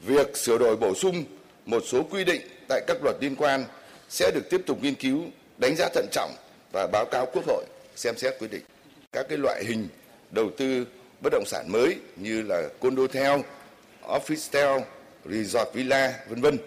Việc 0.00 0.36
sửa 0.36 0.58
đổi 0.58 0.76
bổ 0.76 0.94
sung 0.94 1.24
một 1.66 1.82
số 1.86 2.02
quy 2.10 2.24
định 2.24 2.42
tại 2.68 2.84
các 2.86 2.96
luật 3.02 3.16
liên 3.20 3.36
quan 3.36 3.64
sẽ 4.08 4.30
được 4.34 4.50
tiếp 4.50 4.60
tục 4.66 4.78
nghiên 4.82 4.94
cứu, 4.94 5.24
đánh 5.58 5.74
giá 5.76 5.88
thận 5.94 6.06
trọng 6.12 6.30
và 6.72 6.86
báo 6.92 7.04
cáo 7.10 7.26
Quốc 7.32 7.44
hội 7.46 7.64
xem 7.96 8.14
xét 8.16 8.34
quyết 8.38 8.50
định. 8.50 8.62
Các 9.12 9.26
cái 9.28 9.38
loại 9.38 9.64
hình 9.64 9.88
đầu 10.34 10.50
tư 10.56 10.86
bất 11.20 11.30
động 11.32 11.44
sản 11.46 11.72
mới 11.72 11.96
như 12.16 12.42
là 12.42 12.62
condotel, 12.80 13.40
office 14.02 14.80
resort 15.24 15.68
villa, 15.74 16.14
vân 16.28 16.40
vân. 16.40 16.58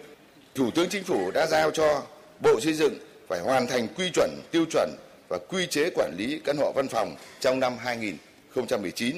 Thủ 0.54 0.70
tướng 0.70 0.88
Chính 0.88 1.04
phủ 1.04 1.30
đã 1.30 1.46
giao 1.46 1.70
cho 1.70 2.02
Bộ 2.40 2.60
Xây 2.60 2.72
dựng 2.72 2.98
phải 3.28 3.40
hoàn 3.40 3.66
thành 3.66 3.88
quy 3.96 4.10
chuẩn, 4.14 4.30
tiêu 4.50 4.64
chuẩn 4.70 4.90
và 5.28 5.38
quy 5.48 5.66
chế 5.66 5.90
quản 5.94 6.12
lý 6.18 6.40
căn 6.44 6.56
hộ 6.56 6.72
văn 6.72 6.88
phòng 6.88 7.16
trong 7.40 7.60
năm 7.60 7.72
2019. 7.78 9.16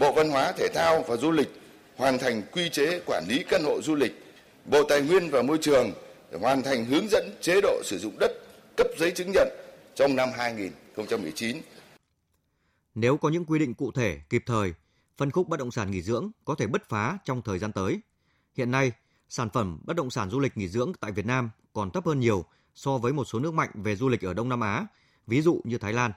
Bộ 0.00 0.12
Văn 0.12 0.30
hóa, 0.30 0.52
Thể 0.52 0.68
thao 0.74 1.04
và 1.08 1.16
Du 1.16 1.30
lịch 1.30 1.48
hoàn 1.96 2.18
thành 2.18 2.42
quy 2.52 2.68
chế 2.68 3.00
quản 3.06 3.24
lý 3.28 3.44
căn 3.48 3.64
hộ 3.64 3.82
du 3.82 3.94
lịch. 3.94 4.12
Bộ 4.64 4.82
Tài 4.82 5.00
nguyên 5.00 5.30
và 5.30 5.42
Môi 5.42 5.58
trường 5.60 5.92
hoàn 6.40 6.62
thành 6.62 6.84
hướng 6.84 7.08
dẫn 7.10 7.30
chế 7.40 7.60
độ 7.60 7.82
sử 7.84 7.98
dụng 7.98 8.18
đất 8.18 8.32
cấp 8.76 8.86
giấy 8.98 9.10
chứng 9.10 9.32
nhận 9.32 9.48
trong 9.94 10.16
năm 10.16 10.28
2019. 10.36 11.56
Nếu 12.94 13.16
có 13.16 13.28
những 13.28 13.44
quy 13.44 13.58
định 13.58 13.74
cụ 13.74 13.92
thể, 13.92 14.20
kịp 14.30 14.42
thời, 14.46 14.74
phân 15.16 15.30
khúc 15.30 15.48
bất 15.48 15.58
động 15.58 15.70
sản 15.70 15.90
nghỉ 15.90 16.02
dưỡng 16.02 16.30
có 16.44 16.54
thể 16.54 16.66
bứt 16.66 16.88
phá 16.88 17.18
trong 17.24 17.42
thời 17.42 17.58
gian 17.58 17.72
tới. 17.72 18.00
Hiện 18.54 18.70
nay, 18.70 18.92
sản 19.28 19.50
phẩm 19.50 19.78
bất 19.84 19.96
động 19.96 20.10
sản 20.10 20.30
du 20.30 20.40
lịch 20.40 20.56
nghỉ 20.56 20.68
dưỡng 20.68 20.92
tại 21.00 21.12
Việt 21.12 21.26
Nam 21.26 21.50
còn 21.72 21.90
thấp 21.90 22.06
hơn 22.06 22.20
nhiều 22.20 22.44
so 22.74 22.98
với 22.98 23.12
một 23.12 23.24
số 23.24 23.38
nước 23.38 23.54
mạnh 23.54 23.70
về 23.74 23.96
du 23.96 24.08
lịch 24.08 24.24
ở 24.24 24.34
Đông 24.34 24.48
Nam 24.48 24.60
Á, 24.60 24.86
ví 25.26 25.42
dụ 25.42 25.60
như 25.64 25.78
Thái 25.78 25.92
Lan. 25.92 26.12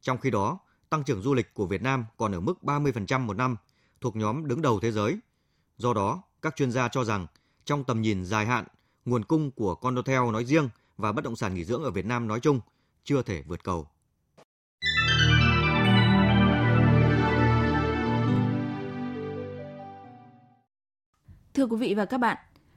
Trong 0.00 0.18
khi 0.18 0.30
đó, 0.30 0.58
tăng 0.90 1.04
trưởng 1.04 1.22
du 1.22 1.34
lịch 1.34 1.54
của 1.54 1.66
Việt 1.66 1.82
Nam 1.82 2.04
còn 2.16 2.32
ở 2.32 2.40
mức 2.40 2.54
30% 2.62 3.20
một 3.20 3.36
năm, 3.36 3.56
thuộc 4.00 4.16
nhóm 4.16 4.46
đứng 4.46 4.62
đầu 4.62 4.80
thế 4.80 4.92
giới. 4.92 5.18
Do 5.76 5.94
đó, 5.94 6.22
các 6.42 6.56
chuyên 6.56 6.72
gia 6.72 6.88
cho 6.88 7.04
rằng 7.04 7.26
trong 7.64 7.84
tầm 7.84 8.02
nhìn 8.02 8.24
dài 8.24 8.46
hạn, 8.46 8.64
nguồn 9.04 9.24
cung 9.24 9.50
của 9.50 9.74
condotel 9.74 10.30
nói 10.32 10.44
riêng 10.44 10.68
và 10.96 11.12
bất 11.12 11.24
động 11.24 11.36
sản 11.36 11.54
nghỉ 11.54 11.64
dưỡng 11.64 11.84
ở 11.84 11.90
Việt 11.90 12.06
Nam 12.06 12.28
nói 12.28 12.40
chung 12.40 12.60
chưa 13.04 13.22
thể 13.22 13.42
vượt 13.42 13.64
cầu. 13.64 13.88
Thưa 21.58 21.66
quý 21.66 21.76
vị 21.76 21.94
và 21.94 22.04
các 22.04 22.18
bạn, 22.18 22.36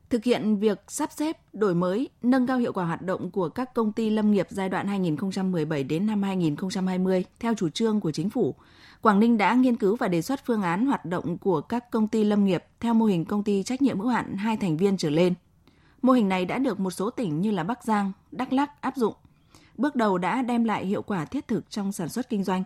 thực 0.09 0.23
hiện 0.23 0.57
việc 0.57 0.83
sắp 0.87 1.11
xếp, 1.11 1.37
đổi 1.53 1.75
mới, 1.75 2.09
nâng 2.21 2.47
cao 2.47 2.57
hiệu 2.57 2.73
quả 2.73 2.85
hoạt 2.85 3.01
động 3.01 3.31
của 3.31 3.49
các 3.49 3.73
công 3.73 3.91
ty 3.91 4.09
lâm 4.09 4.31
nghiệp 4.31 4.47
giai 4.49 4.69
đoạn 4.69 4.87
2017 4.87 5.83
đến 5.83 6.05
năm 6.05 6.23
2020 6.23 7.25
theo 7.39 7.53
chủ 7.53 7.69
trương 7.69 7.99
của 7.99 8.11
chính 8.11 8.29
phủ. 8.29 8.55
Quảng 9.01 9.19
Ninh 9.19 9.37
đã 9.37 9.53
nghiên 9.53 9.75
cứu 9.75 9.95
và 9.95 10.07
đề 10.07 10.21
xuất 10.21 10.45
phương 10.45 10.61
án 10.61 10.85
hoạt 10.85 11.05
động 11.05 11.37
của 11.37 11.61
các 11.61 11.91
công 11.91 12.07
ty 12.07 12.23
lâm 12.23 12.45
nghiệp 12.45 12.63
theo 12.79 12.93
mô 12.93 13.05
hình 13.05 13.25
công 13.25 13.43
ty 13.43 13.63
trách 13.63 13.81
nhiệm 13.81 13.99
hữu 13.99 14.09
hạn 14.09 14.37
hai 14.37 14.57
thành 14.57 14.77
viên 14.77 14.97
trở 14.97 15.09
lên. 15.09 15.33
Mô 16.01 16.13
hình 16.13 16.29
này 16.29 16.45
đã 16.45 16.57
được 16.57 16.79
một 16.79 16.91
số 16.91 17.09
tỉnh 17.09 17.41
như 17.41 17.51
là 17.51 17.63
Bắc 17.63 17.83
Giang, 17.83 18.11
Đắk 18.31 18.53
Lắk 18.53 18.81
áp 18.81 18.95
dụng. 18.95 19.13
Bước 19.77 19.95
đầu 19.95 20.17
đã 20.17 20.41
đem 20.41 20.63
lại 20.63 20.85
hiệu 20.85 21.01
quả 21.01 21.25
thiết 21.25 21.47
thực 21.47 21.69
trong 21.69 21.91
sản 21.91 22.09
xuất 22.09 22.29
kinh 22.29 22.43
doanh. 22.43 22.63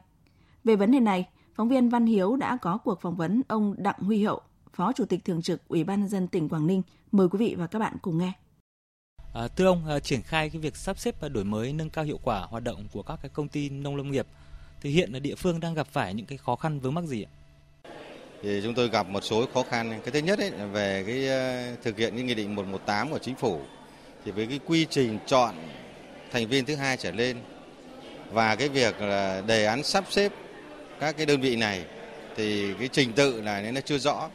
Về 0.63 0.75
vấn 0.75 0.91
đề 0.91 0.99
này, 0.99 1.27
phóng 1.55 1.69
viên 1.69 1.89
Văn 1.89 2.05
Hiếu 2.05 2.35
đã 2.35 2.57
có 2.57 2.77
cuộc 2.77 3.01
phỏng 3.01 3.15
vấn 3.15 3.41
ông 3.47 3.75
Đặng 3.77 3.99
Huy 3.99 4.23
Hậu, 4.23 4.41
Phó 4.75 4.93
Chủ 4.93 5.05
tịch 5.05 5.25
Thường 5.25 5.41
trực 5.41 5.67
Ủy 5.67 5.83
ban 5.83 5.99
nhân 5.99 6.09
dân 6.09 6.27
tỉnh 6.27 6.49
Quảng 6.49 6.67
Ninh. 6.67 6.81
Mời 7.11 7.27
quý 7.29 7.37
vị 7.39 7.55
và 7.57 7.67
các 7.67 7.79
bạn 7.79 7.97
cùng 8.01 8.17
nghe. 8.17 8.31
À, 9.33 9.47
thưa 9.47 9.65
ông, 9.65 9.87
à, 9.87 9.99
triển 9.99 10.21
khai 10.21 10.49
cái 10.49 10.61
việc 10.61 10.75
sắp 10.75 10.99
xếp 10.99 11.15
và 11.21 11.29
đổi 11.29 11.43
mới 11.43 11.73
nâng 11.73 11.89
cao 11.89 12.03
hiệu 12.03 12.19
quả 12.23 12.39
hoạt 12.39 12.63
động 12.63 12.87
của 12.91 13.03
các 13.03 13.19
cái 13.21 13.29
công 13.33 13.47
ty 13.47 13.69
nông 13.69 13.95
lâm 13.95 14.11
nghiệp 14.11 14.27
thì 14.81 14.89
hiện 14.89 15.13
là 15.13 15.19
địa 15.19 15.35
phương 15.35 15.59
đang 15.59 15.73
gặp 15.73 15.87
phải 15.87 16.13
những 16.13 16.25
cái 16.25 16.37
khó 16.37 16.55
khăn 16.55 16.79
vướng 16.79 16.93
mắc 16.93 17.03
gì 17.03 17.23
ạ? 17.23 17.31
Thì 18.43 18.61
chúng 18.63 18.73
tôi 18.73 18.89
gặp 18.89 19.07
một 19.09 19.23
số 19.23 19.45
khó 19.53 19.63
khăn. 19.63 19.99
Cái 20.03 20.11
thứ 20.11 20.19
nhất 20.19 20.39
ấy 20.39 20.51
là 20.51 20.65
về 20.65 21.03
cái 21.07 21.23
uh, 21.73 21.83
thực 21.83 21.97
hiện 21.97 22.13
cái 22.15 22.23
nghị 22.23 22.33
định 22.33 22.55
118 22.55 23.11
của 23.11 23.19
chính 23.19 23.35
phủ 23.35 23.59
thì 24.25 24.31
với 24.31 24.47
cái 24.47 24.59
quy 24.65 24.85
trình 24.89 25.19
chọn 25.25 25.55
thành 26.31 26.47
viên 26.47 26.65
thứ 26.65 26.75
hai 26.75 26.97
trở 26.97 27.11
lên 27.11 27.37
và 28.31 28.55
cái 28.55 28.69
việc 28.69 29.01
là 29.01 29.41
đề 29.47 29.65
án 29.65 29.83
sắp 29.83 30.03
xếp 30.09 30.31
các 30.99 31.17
cái 31.17 31.25
đơn 31.25 31.41
vị 31.41 31.55
này 31.55 31.85
thì 32.35 32.73
cái 32.79 32.87
trình 32.87 33.13
tự 33.13 33.41
là 33.41 33.71
nó 33.71 33.81
chưa 33.81 33.97
rõ 33.97 34.29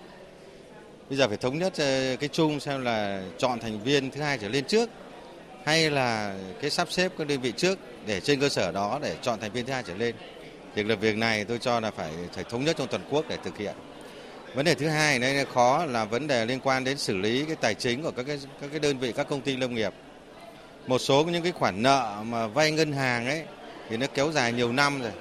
bây 1.10 1.16
giờ 1.16 1.28
phải 1.28 1.36
thống 1.36 1.58
nhất 1.58 1.72
ờ, 1.76 2.16
cái 2.20 2.28
chung 2.32 2.60
xem 2.60 2.84
là 2.84 3.22
chọn 3.38 3.60
thành 3.60 3.80
viên 3.84 4.10
thứ 4.10 4.20
hai 4.20 4.38
trở 4.38 4.48
lên 4.48 4.64
trước, 4.64 4.90
hay 5.64 5.90
là 5.90 6.34
cái 6.60 6.70
sắp 6.70 6.92
xếp 6.92 7.12
các 7.18 7.26
đơn 7.26 7.40
vị 7.40 7.52
trước 7.56 7.78
để 8.06 8.20
trên 8.20 8.40
cơ 8.40 8.48
sở 8.48 8.72
đó 8.72 8.98
để 9.02 9.16
chọn 9.22 9.40
thành 9.40 9.52
viên 9.52 9.66
thứ 9.66 9.72
hai 9.72 9.82
trở 9.86 9.94
lên. 9.94 10.14
Việc 10.74 10.86
là 10.86 10.94
việc 10.94 11.16
này 11.16 11.44
tôi 11.44 11.58
cho 11.58 11.80
là 11.80 11.90
phải 11.90 12.10
phải 12.32 12.44
thống 12.44 12.64
nhất 12.64 12.76
trong 12.78 12.88
toàn 12.88 13.02
quốc 13.10 13.24
để 13.28 13.36
thực 13.44 13.58
hiện. 13.58 13.74
Vấn 14.54 14.64
đề 14.64 14.74
thứ 14.74 14.88
hai 14.88 15.18
đây 15.18 15.44
khó 15.54 15.84
là 15.84 16.04
vấn 16.04 16.26
đề 16.26 16.46
liên 16.46 16.60
quan 16.60 16.84
đến 16.84 16.98
xử 16.98 17.16
lý 17.16 17.44
cái 17.44 17.56
tài 17.56 17.74
chính 17.74 18.02
của 18.02 18.10
các 18.10 18.26
cái 18.26 18.38
các 18.60 18.70
cái 18.70 18.80
đơn 18.80 18.98
vị, 18.98 19.12
các 19.12 19.28
công 19.28 19.40
ty 19.40 19.56
lâm 19.56 19.74
nghiệp. 19.74 19.92
Một 20.86 20.98
số 20.98 21.24
những 21.24 21.42
cái 21.42 21.52
khoản 21.52 21.82
nợ 21.82 22.16
mà 22.24 22.46
vay 22.46 22.70
ngân 22.70 22.92
hàng 22.92 23.26
ấy, 23.26 23.42
thì 23.88 23.96
nó 23.96 24.06
kéo 24.14 24.32
dài 24.32 24.52
nhiều 24.52 24.72
năm 24.72 25.02
rồi. 25.02 25.12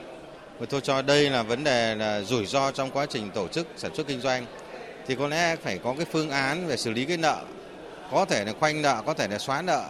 Và 0.60 0.66
tôi 0.70 0.82
cho 0.82 1.02
đây 1.02 1.30
là 1.30 1.44
vấn 1.44 1.64
đề 1.64 1.96
là 1.96 2.22
rủi 2.22 2.46
ro 2.46 2.72
trong 2.72 2.92
quá 2.92 3.06
trình 3.10 3.32
tổ 3.32 3.48
chức 3.48 3.68
sản 3.78 3.96
xuất 3.96 4.08
kinh 4.08 4.22
doanh 4.22 4.46
thì 5.10 5.16
có 5.16 5.28
lẽ 5.28 5.56
phải 5.56 5.78
có 5.78 5.94
cái 5.98 6.06
phương 6.12 6.30
án 6.30 6.68
về 6.68 6.78
xử 6.78 6.92
lý 6.92 7.06
cái 7.06 7.18
nợ. 7.18 7.42
Có 8.12 8.26
thể 8.26 8.46
là 8.46 8.54
khoanh 8.60 8.82
nợ 8.82 9.04
có 9.06 9.14
thể 9.14 9.28
là 9.28 9.38
xóa 9.38 9.62
nợ. 9.62 9.84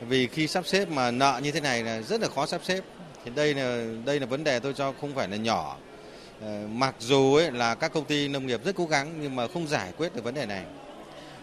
Vì 0.00 0.26
khi 0.26 0.48
sắp 0.48 0.66
xếp 0.66 0.88
mà 0.88 1.10
nợ 1.10 1.40
như 1.42 1.52
thế 1.52 1.60
này 1.60 1.82
là 1.82 2.00
rất 2.00 2.20
là 2.20 2.28
khó 2.28 2.46
sắp 2.46 2.60
xếp. 2.64 2.80
Thì 3.24 3.30
đây 3.34 3.54
là 3.54 3.84
đây 4.04 4.20
là 4.20 4.26
vấn 4.26 4.44
đề 4.44 4.60
tôi 4.60 4.72
cho 4.72 4.92
không 5.00 5.14
phải 5.14 5.28
là 5.28 5.36
nhỏ. 5.36 5.76
Ờ, 6.40 6.60
mặc 6.68 6.94
dù 6.98 7.34
ấy 7.34 7.50
là 7.50 7.74
các 7.74 7.92
công 7.92 8.04
ty 8.04 8.28
nông 8.28 8.46
nghiệp 8.46 8.64
rất 8.64 8.76
cố 8.76 8.86
gắng 8.86 9.14
nhưng 9.20 9.36
mà 9.36 9.46
không 9.48 9.68
giải 9.68 9.92
quyết 9.96 10.16
được 10.16 10.24
vấn 10.24 10.34
đề 10.34 10.46
này. 10.46 10.62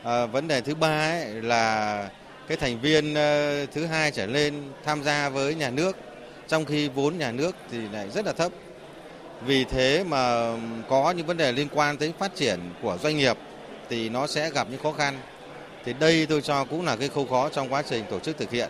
À, 0.04 0.26
vấn 0.26 0.48
đề 0.48 0.62
thứ 0.62 0.76
ba 0.76 1.10
ấy 1.10 1.26
là 1.26 2.10
cái 2.48 2.58
thành 2.58 2.82
viên 2.82 3.14
ờ, 3.14 3.66
thứ 3.66 3.86
hai 3.86 4.12
trở 4.12 4.26
lên 4.26 4.72
tham 4.86 5.04
gia 5.04 5.30
với 5.30 5.56
nhà 5.56 5.70
nước. 5.70 5.98
Trong 6.48 6.66
khi 6.66 6.90
vốn 6.90 7.18
nhà 7.18 7.32
nước 7.32 7.56
thì 7.72 7.78
lại 7.94 8.10
rất 8.10 8.26
là 8.26 8.34
thấp. 8.34 8.52
Vì 9.46 9.64
thế 9.64 10.04
mà 10.04 10.56
có 10.90 11.12
những 11.12 11.26
vấn 11.26 11.38
đề 11.38 11.52
liên 11.52 11.68
quan 11.74 11.98
tới 11.98 12.14
phát 12.20 12.36
triển 12.36 12.60
của 12.82 12.98
doanh 13.04 13.18
nghiệp 13.18 13.38
thì 13.90 14.10
nó 14.10 14.28
sẽ 14.28 14.50
gặp 14.50 14.68
những 14.72 14.84
khó 14.84 14.92
khăn. 14.92 15.20
Thì 15.86 15.94
đây 15.94 16.26
tôi 16.26 16.42
cho 16.42 16.66
cũng 16.66 16.86
là 16.86 16.96
cái 16.96 17.10
khâu 17.10 17.26
khó 17.26 17.50
trong 17.50 17.74
quá 17.74 17.84
trình 17.90 18.04
tổ 18.10 18.20
chức 18.20 18.38
thực 18.38 18.52
hiện. 18.52 18.70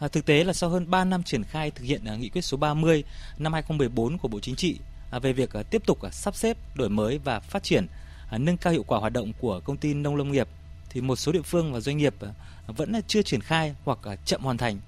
À, 0.00 0.08
thực 0.08 0.26
tế 0.26 0.44
là 0.44 0.52
sau 0.52 0.70
hơn 0.70 0.90
3 0.90 1.04
năm 1.04 1.22
triển 1.22 1.44
khai 1.44 1.70
thực 1.70 1.84
hiện 1.84 2.04
à, 2.04 2.16
nghị 2.16 2.28
quyết 2.28 2.42
số 2.42 2.56
30 2.56 3.04
năm 3.38 3.52
2014 3.52 4.18
của 4.18 4.28
Bộ 4.28 4.40
Chính 4.40 4.56
trị 4.56 4.78
à, 5.10 5.18
về 5.18 5.32
việc 5.32 5.52
à, 5.52 5.62
tiếp 5.62 5.82
tục 5.86 6.02
à, 6.02 6.10
sắp 6.10 6.36
xếp, 6.36 6.56
đổi 6.74 6.88
mới 6.88 7.18
và 7.24 7.40
phát 7.40 7.62
triển, 7.62 7.86
à, 8.30 8.38
nâng 8.38 8.56
cao 8.56 8.72
hiệu 8.72 8.84
quả 8.86 8.98
hoạt 8.98 9.12
động 9.12 9.32
của 9.40 9.60
công 9.64 9.76
ty 9.76 9.94
nông 9.94 10.16
lâm 10.16 10.32
nghiệp 10.32 10.48
thì 10.90 11.00
một 11.00 11.16
số 11.16 11.32
địa 11.32 11.42
phương 11.42 11.72
và 11.72 11.80
doanh 11.80 11.96
nghiệp 11.96 12.14
à, 12.20 12.28
vẫn 12.66 12.92
chưa 13.06 13.22
triển 13.22 13.40
khai 13.40 13.74
hoặc 13.84 13.98
à, 14.02 14.16
chậm 14.24 14.42
hoàn 14.42 14.56
thành. 14.56 14.78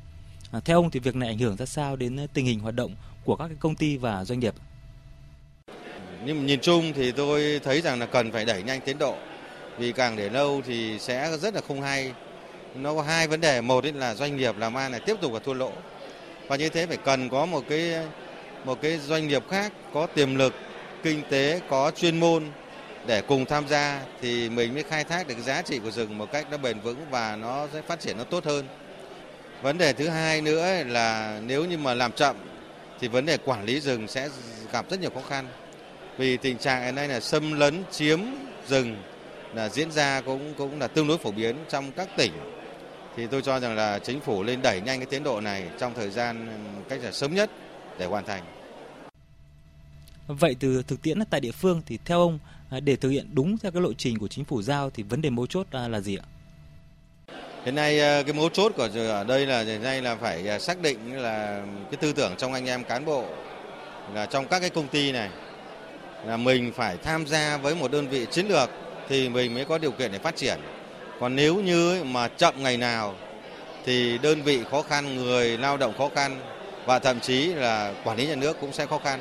À, 0.52 0.60
theo 0.64 0.78
ông 0.78 0.90
thì 0.90 1.00
việc 1.00 1.16
này 1.16 1.28
ảnh 1.28 1.38
hưởng 1.38 1.56
ra 1.56 1.66
sao 1.66 1.96
đến 1.96 2.20
à, 2.20 2.26
tình 2.34 2.46
hình 2.46 2.60
hoạt 2.60 2.74
động 2.74 2.94
của 3.24 3.36
các 3.36 3.50
công 3.60 3.74
ty 3.74 3.96
và 3.96 4.24
doanh 4.24 4.40
nghiệp? 4.40 4.54
Nhưng 6.24 6.38
mà 6.38 6.44
nhìn 6.44 6.60
chung 6.60 6.92
thì 6.92 7.12
tôi 7.12 7.60
thấy 7.64 7.80
rằng 7.80 8.00
là 8.00 8.06
cần 8.06 8.32
phải 8.32 8.44
đẩy 8.44 8.62
nhanh 8.62 8.80
tiến 8.80 8.98
độ. 8.98 9.14
Vì 9.78 9.92
càng 9.92 10.16
để 10.16 10.28
lâu 10.28 10.62
thì 10.66 10.98
sẽ 10.98 11.36
rất 11.40 11.54
là 11.54 11.60
không 11.68 11.82
hay. 11.82 12.12
Nó 12.74 12.94
có 12.94 13.02
hai 13.02 13.28
vấn 13.28 13.40
đề, 13.40 13.60
một 13.60 13.84
là 13.94 14.14
doanh 14.14 14.36
nghiệp 14.36 14.58
làm 14.58 14.74
ăn 14.74 14.92
này 14.92 15.00
tiếp 15.06 15.16
tục 15.20 15.32
là 15.32 15.38
thua 15.38 15.54
lỗ. 15.54 15.72
Và 16.46 16.56
như 16.56 16.68
thế 16.68 16.86
phải 16.86 16.96
cần 16.96 17.28
có 17.28 17.46
một 17.46 17.64
cái 17.68 17.94
một 18.64 18.78
cái 18.82 18.98
doanh 18.98 19.28
nghiệp 19.28 19.42
khác 19.50 19.72
có 19.94 20.06
tiềm 20.06 20.34
lực 20.34 20.54
kinh 21.02 21.22
tế, 21.30 21.60
có 21.68 21.90
chuyên 21.96 22.20
môn 22.20 22.44
để 23.06 23.22
cùng 23.22 23.44
tham 23.44 23.68
gia 23.68 24.00
thì 24.20 24.48
mình 24.48 24.74
mới 24.74 24.82
khai 24.82 25.04
thác 25.04 25.28
được 25.28 25.34
cái 25.34 25.42
giá 25.42 25.62
trị 25.62 25.78
của 25.78 25.90
rừng 25.90 26.18
một 26.18 26.32
cách 26.32 26.46
nó 26.50 26.56
bền 26.56 26.80
vững 26.80 27.06
và 27.10 27.36
nó 27.36 27.66
sẽ 27.72 27.82
phát 27.82 28.00
triển 28.00 28.18
nó 28.18 28.24
tốt 28.24 28.44
hơn. 28.44 28.66
Vấn 29.62 29.78
đề 29.78 29.92
thứ 29.92 30.08
hai 30.08 30.40
nữa 30.40 30.82
là 30.86 31.40
nếu 31.46 31.64
như 31.64 31.78
mà 31.78 31.94
làm 31.94 32.12
chậm 32.12 32.36
thì 33.00 33.08
vấn 33.08 33.26
đề 33.26 33.36
quản 33.44 33.64
lý 33.64 33.80
rừng 33.80 34.08
sẽ 34.08 34.28
gặp 34.72 34.90
rất 34.90 35.00
nhiều 35.00 35.10
khó 35.14 35.20
khăn. 35.28 35.46
Vì 36.18 36.36
tình 36.36 36.58
trạng 36.58 36.84
hiện 36.84 36.94
nay 36.94 37.08
là 37.08 37.20
xâm 37.20 37.52
lấn 37.52 37.84
chiếm 37.90 38.20
rừng 38.68 38.96
là 39.54 39.68
diễn 39.68 39.92
ra 39.92 40.20
cũng 40.20 40.54
cũng 40.54 40.80
là 40.80 40.86
tương 40.86 41.08
đối 41.08 41.18
phổ 41.18 41.30
biến 41.30 41.56
trong 41.68 41.92
các 41.92 42.08
tỉnh. 42.16 42.32
Thì 43.16 43.26
tôi 43.26 43.42
cho 43.42 43.60
rằng 43.60 43.76
là 43.76 43.98
chính 43.98 44.20
phủ 44.20 44.42
lên 44.42 44.62
đẩy 44.62 44.80
nhanh 44.80 44.98
cái 44.98 45.06
tiến 45.06 45.22
độ 45.22 45.40
này 45.40 45.64
trong 45.80 45.94
thời 45.94 46.10
gian 46.10 46.48
cách 46.88 47.00
là 47.02 47.12
sớm 47.12 47.34
nhất 47.34 47.50
để 47.98 48.06
hoàn 48.06 48.24
thành. 48.24 48.42
Vậy 50.26 50.56
từ 50.60 50.82
thực 50.82 51.02
tiễn 51.02 51.18
tại 51.30 51.40
địa 51.40 51.52
phương 51.52 51.82
thì 51.86 51.98
theo 52.04 52.18
ông 52.18 52.38
à, 52.70 52.80
để 52.80 52.96
thực 52.96 53.08
hiện 53.08 53.28
đúng 53.32 53.58
theo 53.58 53.72
cái 53.72 53.82
lộ 53.82 53.92
trình 53.92 54.18
của 54.18 54.28
chính 54.28 54.44
phủ 54.44 54.62
giao 54.62 54.90
thì 54.90 55.02
vấn 55.02 55.22
đề 55.22 55.30
mấu 55.30 55.46
chốt 55.46 55.66
à, 55.70 55.88
là 55.88 56.00
gì 56.00 56.16
ạ? 56.16 56.26
Hiện 57.64 57.74
nay 57.74 57.98
ờ, 58.00 58.22
cái 58.22 58.32
mấu 58.32 58.48
chốt 58.48 58.72
của 58.76 58.88
ở 58.94 59.24
đây 59.24 59.46
là 59.46 59.62
hiện 59.62 59.82
nay 59.82 60.02
là 60.02 60.16
phải 60.16 60.46
ờ, 60.46 60.58
xác 60.58 60.82
định 60.82 61.16
là 61.16 61.66
cái 61.90 61.96
tư 62.00 62.12
tưởng 62.12 62.34
trong 62.38 62.52
anh 62.52 62.66
em 62.66 62.84
cán 62.84 63.04
bộ 63.04 63.24
là 64.14 64.26
trong 64.26 64.48
các 64.48 64.60
cái 64.60 64.70
công 64.70 64.88
ty 64.88 65.12
này 65.12 65.30
là 66.26 66.36
mình 66.36 66.72
phải 66.72 66.96
tham 66.96 67.26
gia 67.26 67.56
với 67.56 67.74
một 67.74 67.92
đơn 67.92 68.08
vị 68.08 68.26
chiến 68.30 68.48
lược 68.48 68.70
thì 69.08 69.28
mình 69.28 69.54
mới 69.54 69.64
có 69.64 69.78
điều 69.78 69.90
kiện 69.90 70.12
để 70.12 70.18
phát 70.18 70.36
triển. 70.36 70.58
Còn 71.20 71.36
nếu 71.36 71.54
như 71.54 72.04
mà 72.04 72.28
chậm 72.28 72.54
ngày 72.62 72.76
nào 72.76 73.14
thì 73.84 74.18
đơn 74.18 74.42
vị 74.42 74.60
khó 74.70 74.82
khăn, 74.82 75.16
người 75.16 75.58
lao 75.58 75.76
động 75.76 75.94
khó 75.98 76.08
khăn 76.14 76.40
và 76.86 76.98
thậm 76.98 77.20
chí 77.20 77.46
là 77.46 77.94
quản 78.04 78.16
lý 78.16 78.26
nhà 78.26 78.34
nước 78.34 78.60
cũng 78.60 78.72
sẽ 78.72 78.86
khó 78.86 78.98
khăn. 78.98 79.20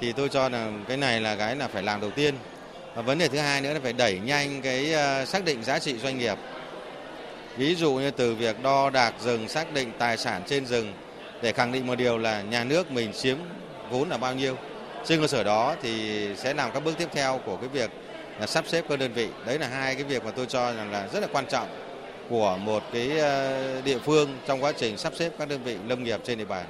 Thì 0.00 0.12
tôi 0.12 0.28
cho 0.28 0.48
là 0.48 0.68
cái 0.88 0.96
này 0.96 1.20
là 1.20 1.36
cái 1.36 1.56
là 1.56 1.68
phải 1.68 1.82
làm 1.82 2.00
đầu 2.00 2.10
tiên. 2.10 2.34
Và 2.94 3.02
vấn 3.02 3.18
đề 3.18 3.28
thứ 3.28 3.38
hai 3.38 3.60
nữa 3.60 3.74
là 3.74 3.80
phải 3.82 3.92
đẩy 3.92 4.18
nhanh 4.24 4.62
cái 4.62 4.92
ờ, 4.92 5.24
xác 5.24 5.44
định 5.44 5.62
giá 5.64 5.78
trị 5.78 5.94
doanh 5.98 6.18
nghiệp 6.18 6.38
Ví 7.56 7.74
dụ 7.74 7.94
như 7.94 8.10
từ 8.10 8.34
việc 8.34 8.62
đo 8.62 8.90
đạc 8.90 9.14
rừng, 9.20 9.48
xác 9.48 9.74
định 9.74 9.92
tài 9.98 10.16
sản 10.16 10.42
trên 10.46 10.66
rừng 10.66 10.92
để 11.42 11.52
khẳng 11.52 11.72
định 11.72 11.86
một 11.86 11.94
điều 11.94 12.18
là 12.18 12.42
nhà 12.42 12.64
nước 12.64 12.90
mình 12.90 13.12
chiếm 13.12 13.36
vốn 13.90 14.08
là 14.08 14.16
bao 14.16 14.34
nhiêu. 14.34 14.56
Trên 15.06 15.20
cơ 15.20 15.26
sở 15.26 15.44
đó 15.44 15.76
thì 15.82 16.26
sẽ 16.36 16.54
làm 16.54 16.70
các 16.74 16.84
bước 16.84 16.98
tiếp 16.98 17.08
theo 17.12 17.40
của 17.46 17.56
cái 17.56 17.68
việc 17.68 17.90
là 18.40 18.46
sắp 18.46 18.64
xếp 18.68 18.84
các 18.88 18.98
đơn 18.98 19.12
vị. 19.12 19.28
Đấy 19.46 19.58
là 19.58 19.68
hai 19.68 19.94
cái 19.94 20.04
việc 20.04 20.24
mà 20.24 20.30
tôi 20.30 20.46
cho 20.46 20.74
rằng 20.74 20.90
là 20.90 21.08
rất 21.08 21.20
là 21.20 21.28
quan 21.32 21.46
trọng 21.50 21.68
của 22.28 22.56
một 22.56 22.82
cái 22.92 23.18
ờ, 23.18 23.82
địa 23.82 23.98
phương 23.98 24.38
trong 24.46 24.62
quá 24.62 24.72
trình 24.78 24.98
sắp 24.98 25.12
xếp 25.16 25.32
các 25.38 25.48
đơn 25.48 25.62
vị 25.62 25.76
lâm 25.86 26.04
nghiệp 26.04 26.20
trên 26.24 26.38
địa 26.38 26.44
bàn. 26.44 26.66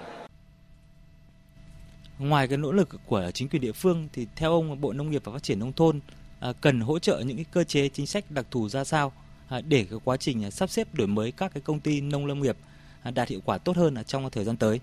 Ngoài 2.19 2.49
cái 2.49 2.59
nỗ 2.59 2.73
lực 2.73 2.89
của 3.07 3.31
chính 3.35 3.49
quyền 3.49 3.63
địa 3.63 3.73
phương 3.73 4.09
thì 4.13 4.27
theo 4.37 4.53
ông, 4.53 4.81
Bộ 4.81 4.93
Nông 4.93 5.11
nghiệp 5.11 5.23
và 5.25 5.33
Phát 5.33 5.43
triển 5.43 5.59
nông 5.59 5.73
thôn 5.73 6.01
à, 6.41 6.53
cần 6.61 6.81
hỗ 6.81 6.99
trợ 6.99 7.19
những 7.19 7.37
cái 7.37 7.47
cơ 7.53 7.65
chế 7.65 7.89
chính 7.89 8.07
sách 8.07 8.31
đặc 8.31 8.47
thù 8.51 8.69
ra 8.69 8.85
sao 8.85 9.13
à, 9.49 9.61
để 9.61 9.87
cái 9.91 9.99
quá 10.05 10.17
trình 10.17 10.51
sắp 10.51 10.71
xếp 10.71 10.95
đổi 10.95 11.07
mới 11.07 11.33
các 11.33 11.55
cái 11.55 11.61
công 11.61 11.81
ty 11.81 12.01
nông 12.01 12.27
lâm 12.27 12.43
nghiệp 12.43 12.57
à, 13.03 13.11
đạt 13.11 13.29
hiệu 13.29 13.41
quả 13.45 13.59
tốt 13.59 13.77
hơn 13.77 13.95
trong 14.07 14.31
thời 14.31 14.45
gian 14.45 14.57
tới. 14.57 14.81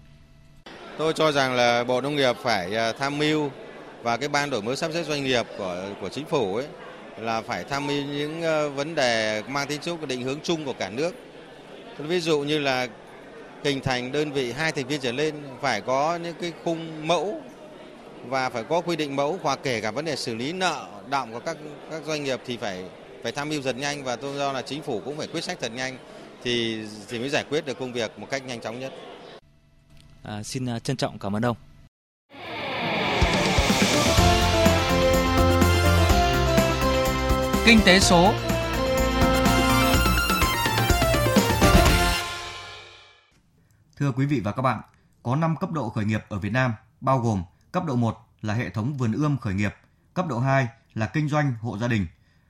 Tôi 0.97 1.13
cho 1.13 1.31
rằng 1.31 1.55
là 1.55 1.83
Bộ 1.83 2.01
Nông 2.01 2.15
nghiệp 2.15 2.35
phải 2.43 2.75
à, 2.75 2.91
tham 2.91 3.17
mưu 3.17 3.51
và 4.03 4.17
cái 4.17 4.29
ban 4.29 4.49
đổi 4.49 4.61
mới 4.61 4.75
sắp 4.75 4.91
xếp 4.93 5.03
doanh 5.03 5.23
nghiệp 5.23 5.45
của 5.57 5.83
của 6.01 6.09
chính 6.09 6.25
phủ 6.25 6.55
ấy 6.55 6.65
là 7.17 7.41
phải 7.41 7.63
tham 7.63 7.87
mưu 7.87 8.03
những 8.03 8.43
à, 8.43 8.67
vấn 8.67 8.95
đề 8.95 9.43
mang 9.47 9.67
tính 9.67 9.81
chất 9.81 10.07
định 10.07 10.21
hướng 10.21 10.39
chung 10.43 10.65
của 10.65 10.73
cả 10.73 10.89
nước. 10.89 11.15
Ví 11.97 12.19
dụ 12.19 12.39
như 12.39 12.59
là 12.59 12.87
hình 13.63 13.81
thành 13.81 14.11
đơn 14.11 14.31
vị 14.31 14.51
hai 14.51 14.71
thành 14.71 14.87
viên 14.87 15.01
trở 15.01 15.11
lên 15.11 15.35
phải 15.61 15.81
có 15.81 16.15
những 16.23 16.35
cái 16.41 16.53
khung 16.63 17.07
mẫu 17.07 17.41
và 18.27 18.49
phải 18.49 18.63
có 18.63 18.81
quy 18.81 18.95
định 18.95 19.15
mẫu, 19.15 19.39
hoặc 19.41 19.59
kể 19.63 19.81
cả 19.81 19.91
vấn 19.91 20.05
đề 20.05 20.15
xử 20.15 20.35
lý 20.35 20.51
nợ 20.51 20.87
động 21.09 21.33
của 21.33 21.39
các 21.39 21.57
các 21.91 22.01
doanh 22.05 22.23
nghiệp 22.23 22.41
thì 22.45 22.57
phải 22.57 22.83
phải 23.23 23.31
tham 23.31 23.49
mưu 23.49 23.61
dần 23.61 23.79
nhanh 23.79 24.03
và 24.03 24.15
tôi 24.15 24.35
cho 24.37 24.53
là 24.53 24.61
chính 24.61 24.81
phủ 24.81 25.01
cũng 25.05 25.17
phải 25.17 25.27
quyết 25.27 25.43
sách 25.43 25.57
thật 25.61 25.71
nhanh 25.75 25.97
thì 26.43 26.79
thì 27.09 27.19
mới 27.19 27.29
giải 27.29 27.43
quyết 27.49 27.65
được 27.65 27.79
công 27.79 27.93
việc 27.93 28.19
một 28.19 28.27
cách 28.29 28.45
nhanh 28.45 28.61
chóng 28.61 28.79
nhất. 28.79 28.93
À, 30.27 30.43
xin 30.43 30.65
à, 30.65 30.79
trân 30.79 30.97
trọng 30.97 31.19
cảm 31.19 31.35
ơn 31.35 31.45
ông. 31.45 31.57
Kinh 37.65 37.79
tế 37.85 37.99
số 37.99 38.33
Thưa 43.97 44.11
quý 44.11 44.25
vị 44.25 44.39
và 44.39 44.51
các 44.51 44.61
bạn, 44.61 44.81
có 45.23 45.35
5 45.35 45.55
cấp 45.55 45.71
độ 45.71 45.89
khởi 45.89 46.05
nghiệp 46.05 46.21
ở 46.29 46.39
Việt 46.39 46.51
Nam, 46.51 46.73
bao 47.01 47.19
gồm 47.19 47.43
cấp 47.71 47.85
độ 47.85 47.95
1 47.95 48.17
là 48.41 48.53
hệ 48.53 48.69
thống 48.69 48.93
vườn 48.93 49.13
ươm 49.13 49.37
khởi 49.37 49.53
nghiệp, 49.53 49.75
cấp 50.13 50.27
độ 50.27 50.39
2 50.39 50.67
là 50.93 51.07
kinh 51.07 51.29
doanh 51.29 51.53
hộ 51.61 51.77
gia 51.77 51.87
đình, 51.87 52.07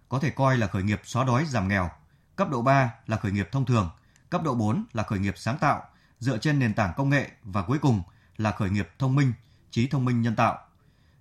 có 0.09 0.19
thể 0.19 0.29
coi 0.29 0.57
là 0.57 0.67
khởi 0.67 0.83
nghiệp 0.83 1.01
xóa 1.03 1.23
đói 1.23 1.45
giảm 1.45 1.67
nghèo, 1.67 1.89
cấp 2.35 2.49
độ 2.49 2.61
3 2.61 2.93
là 3.07 3.17
khởi 3.17 3.31
nghiệp 3.31 3.49
thông 3.51 3.65
thường, 3.65 3.89
cấp 4.29 4.43
độ 4.43 4.55
4 4.55 4.85
là 4.93 5.03
khởi 5.03 5.19
nghiệp 5.19 5.33
sáng 5.37 5.57
tạo, 5.57 5.83
dựa 6.19 6.37
trên 6.37 6.59
nền 6.59 6.73
tảng 6.73 6.93
công 6.97 7.09
nghệ 7.09 7.31
và 7.43 7.61
cuối 7.61 7.79
cùng 7.79 8.01
là 8.37 8.51
khởi 8.51 8.69
nghiệp 8.69 8.89
thông 8.99 9.15
minh, 9.15 9.33
trí 9.71 9.87
thông 9.87 10.05
minh 10.05 10.21
nhân 10.21 10.35
tạo. 10.35 10.59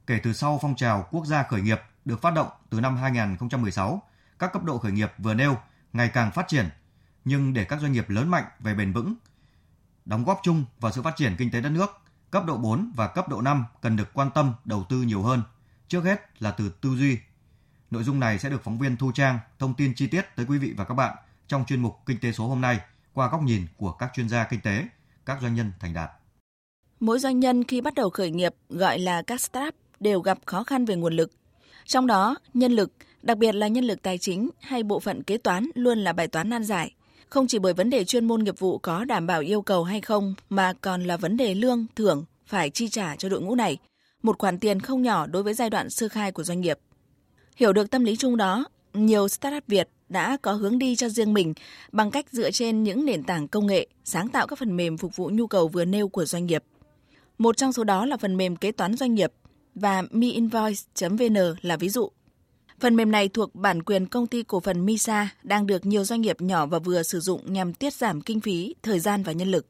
Kể 0.07 0.21
từ 0.23 0.33
sau 0.33 0.59
phong 0.63 0.77
trào 0.77 1.09
quốc 1.11 1.27
gia 1.27 1.43
khởi 1.43 1.61
nghiệp 1.61 1.81
được 2.05 2.23
phát 2.23 2.35
động 2.35 2.49
từ 2.71 2.81
năm 2.81 2.97
2016, 2.97 4.03
các 4.39 4.53
cấp 4.53 4.65
độ 4.65 4.79
khởi 4.79 4.93
nghiệp 4.93 5.13
vừa 5.19 5.35
nêu 5.35 5.59
ngày 5.93 6.09
càng 6.09 6.33
phát 6.33 6.49
triển, 6.49 6.69
nhưng 7.25 7.53
để 7.53 7.65
các 7.65 7.81
doanh 7.81 7.93
nghiệp 7.93 8.11
lớn 8.11 8.29
mạnh 8.29 8.45
về 8.59 8.75
bền 8.75 8.93
vững, 8.93 9.15
đóng 10.05 10.25
góp 10.25 10.41
chung 10.43 10.65
vào 10.81 10.93
sự 10.93 11.03
phát 11.03 11.17
triển 11.17 11.37
kinh 11.39 11.51
tế 11.51 11.61
đất 11.61 11.71
nước, 11.71 12.01
cấp 12.31 12.45
độ 12.47 12.57
4 12.57 12.93
và 12.97 13.07
cấp 13.07 13.29
độ 13.29 13.41
5 13.41 13.65
cần 13.81 13.97
được 13.97 14.15
quan 14.15 14.31
tâm 14.31 14.55
đầu 14.65 14.85
tư 14.89 15.03
nhiều 15.03 15.23
hơn. 15.23 15.43
Trước 15.89 16.05
hết 16.05 16.43
là 16.43 16.51
từ 16.51 16.69
tư 16.69 16.97
duy. 16.97 17.19
Nội 17.91 18.05
dung 18.05 18.21
này 18.21 18.39
sẽ 18.39 18.51
được 18.51 18.65
phóng 18.65 18.79
viên 18.79 18.97
Thu 18.97 19.13
Trang 19.13 19.39
thông 19.59 19.75
tin 19.75 19.95
chi 19.95 20.07
tiết 20.07 20.37
tới 20.37 20.47
quý 20.47 20.59
vị 20.59 20.75
và 20.77 20.85
các 20.85 20.95
bạn 20.95 21.17
trong 21.49 21.65
chuyên 21.65 21.83
mục 21.83 21.97
Kinh 22.07 22.21
tế 22.21 22.33
số 22.33 22.49
hôm 22.49 22.61
nay 22.61 22.81
qua 23.17 23.29
góc 23.33 23.43
nhìn 23.43 23.67
của 23.77 23.93
các 23.93 24.11
chuyên 24.15 24.29
gia 24.29 24.45
kinh 24.45 24.61
tế, 24.61 24.85
các 25.27 25.39
doanh 25.43 25.55
nhân 25.55 25.73
thành 25.81 25.95
đạt. 25.95 26.11
Mỗi 27.01 27.19
doanh 27.19 27.41
nhân 27.41 27.65
khi 27.65 27.81
bắt 27.81 27.95
đầu 27.95 28.11
khởi 28.11 28.31
nghiệp 28.31 28.55
gọi 28.69 28.99
là 28.99 29.23
các 29.23 29.41
startup 29.41 29.75
đều 30.01 30.21
gặp 30.21 30.39
khó 30.47 30.65
khăn 30.65 30.85
về 30.85 30.97
nguồn 30.97 31.17
lực. 31.17 31.31
Trong 31.85 32.07
đó, 32.07 32.37
nhân 32.55 32.73
lực, 32.73 32.93
đặc 33.23 33.39
biệt 33.39 33.55
là 33.55 33.69
nhân 33.69 33.85
lực 33.85 34.03
tài 34.03 34.19
chính 34.19 34.49
hay 34.61 34.83
bộ 34.83 35.01
phận 35.01 35.23
kế 35.23 35.39
toán 35.39 35.71
luôn 35.75 35.99
là 35.99 36.13
bài 36.13 36.29
toán 36.29 36.51
nan 36.51 36.65
giải. 36.65 36.95
Không 37.29 37.47
chỉ 37.47 37.59
bởi 37.59 37.73
vấn 37.73 37.91
đề 37.91 38.05
chuyên 38.05 38.25
môn 38.25 38.45
nghiệp 38.45 38.59
vụ 38.59 38.79
có 38.79 39.05
đảm 39.05 39.27
bảo 39.27 39.41
yêu 39.41 39.63
cầu 39.63 39.85
hay 39.85 40.01
không, 40.01 40.35
mà 40.51 40.73
còn 40.81 41.05
là 41.05 41.17
vấn 41.17 41.37
đề 41.37 41.55
lương, 41.55 41.87
thưởng 41.97 42.25
phải 42.47 42.71
chi 42.71 42.89
trả 42.89 43.17
cho 43.17 43.29
đội 43.29 43.41
ngũ 43.41 43.55
này, 43.55 43.79
một 44.23 44.39
khoản 44.39 44.59
tiền 44.59 44.81
không 44.81 45.03
nhỏ 45.03 45.27
đối 45.27 45.43
với 45.43 45.55
giai 45.55 45.71
đoạn 45.71 45.91
sơ 45.91 46.09
khai 46.09 46.33
của 46.33 46.45
doanh 46.45 46.61
nghiệp. 46.61 46.79
Hiểu 47.57 47.73
được 47.73 47.91
tâm 47.91 48.05
lý 48.05 48.17
chung 48.17 48.37
đó, 48.37 48.65
nhiều 48.95 49.29
startup 49.29 49.65
Việt 49.67 49.89
đã 50.09 50.37
có 50.43 50.53
hướng 50.53 50.79
đi 50.79 50.97
cho 50.97 51.09
riêng 51.09 51.35
mình 51.35 51.55
bằng 51.93 52.11
cách 52.11 52.27
dựa 52.33 52.51
trên 52.51 52.83
những 52.83 53.05
nền 53.05 53.23
tảng 53.23 53.49
công 53.49 53.67
nghệ, 53.67 53.87
sáng 54.05 54.29
tạo 54.29 54.47
các 54.47 54.59
phần 54.59 54.77
mềm 54.77 54.99
phục 54.99 55.17
vụ 55.17 55.31
nhu 55.33 55.47
cầu 55.47 55.69
vừa 55.69 55.85
nêu 55.85 56.09
của 56.09 56.25
doanh 56.25 56.47
nghiệp. 56.47 56.65
Một 57.39 57.57
trong 57.57 57.73
số 57.73 57.85
đó 57.85 58.07
là 58.07 58.17
phần 58.17 58.37
mềm 58.37 58.57
kế 58.57 58.73
toán 58.73 58.97
doanh 58.97 59.15
nghiệp 59.15 59.33
và 59.75 60.03
miinvoice.vn 60.11 61.37
là 61.63 61.77
ví 61.77 61.89
dụ. 61.89 62.09
Phần 62.81 62.97
mềm 62.97 63.11
này 63.11 63.29
thuộc 63.29 63.55
bản 63.55 63.83
quyền 63.83 64.07
công 64.07 64.27
ty 64.27 64.43
cổ 64.43 64.61
phần 64.61 64.87
Misa 64.87 65.29
đang 65.43 65.67
được 65.67 65.87
nhiều 65.87 66.05
doanh 66.05 66.21
nghiệp 66.21 66.41
nhỏ 66.41 66.67
và 66.67 66.79
vừa 66.79 67.03
sử 67.03 67.21
dụng 67.21 67.53
nhằm 67.53 67.75
tiết 67.75 67.95
giảm 67.95 68.21
kinh 68.21 68.41
phí, 68.41 68.75
thời 68.83 69.01
gian 69.01 69.23
và 69.23 69.33
nhân 69.33 69.51
lực. 69.51 69.67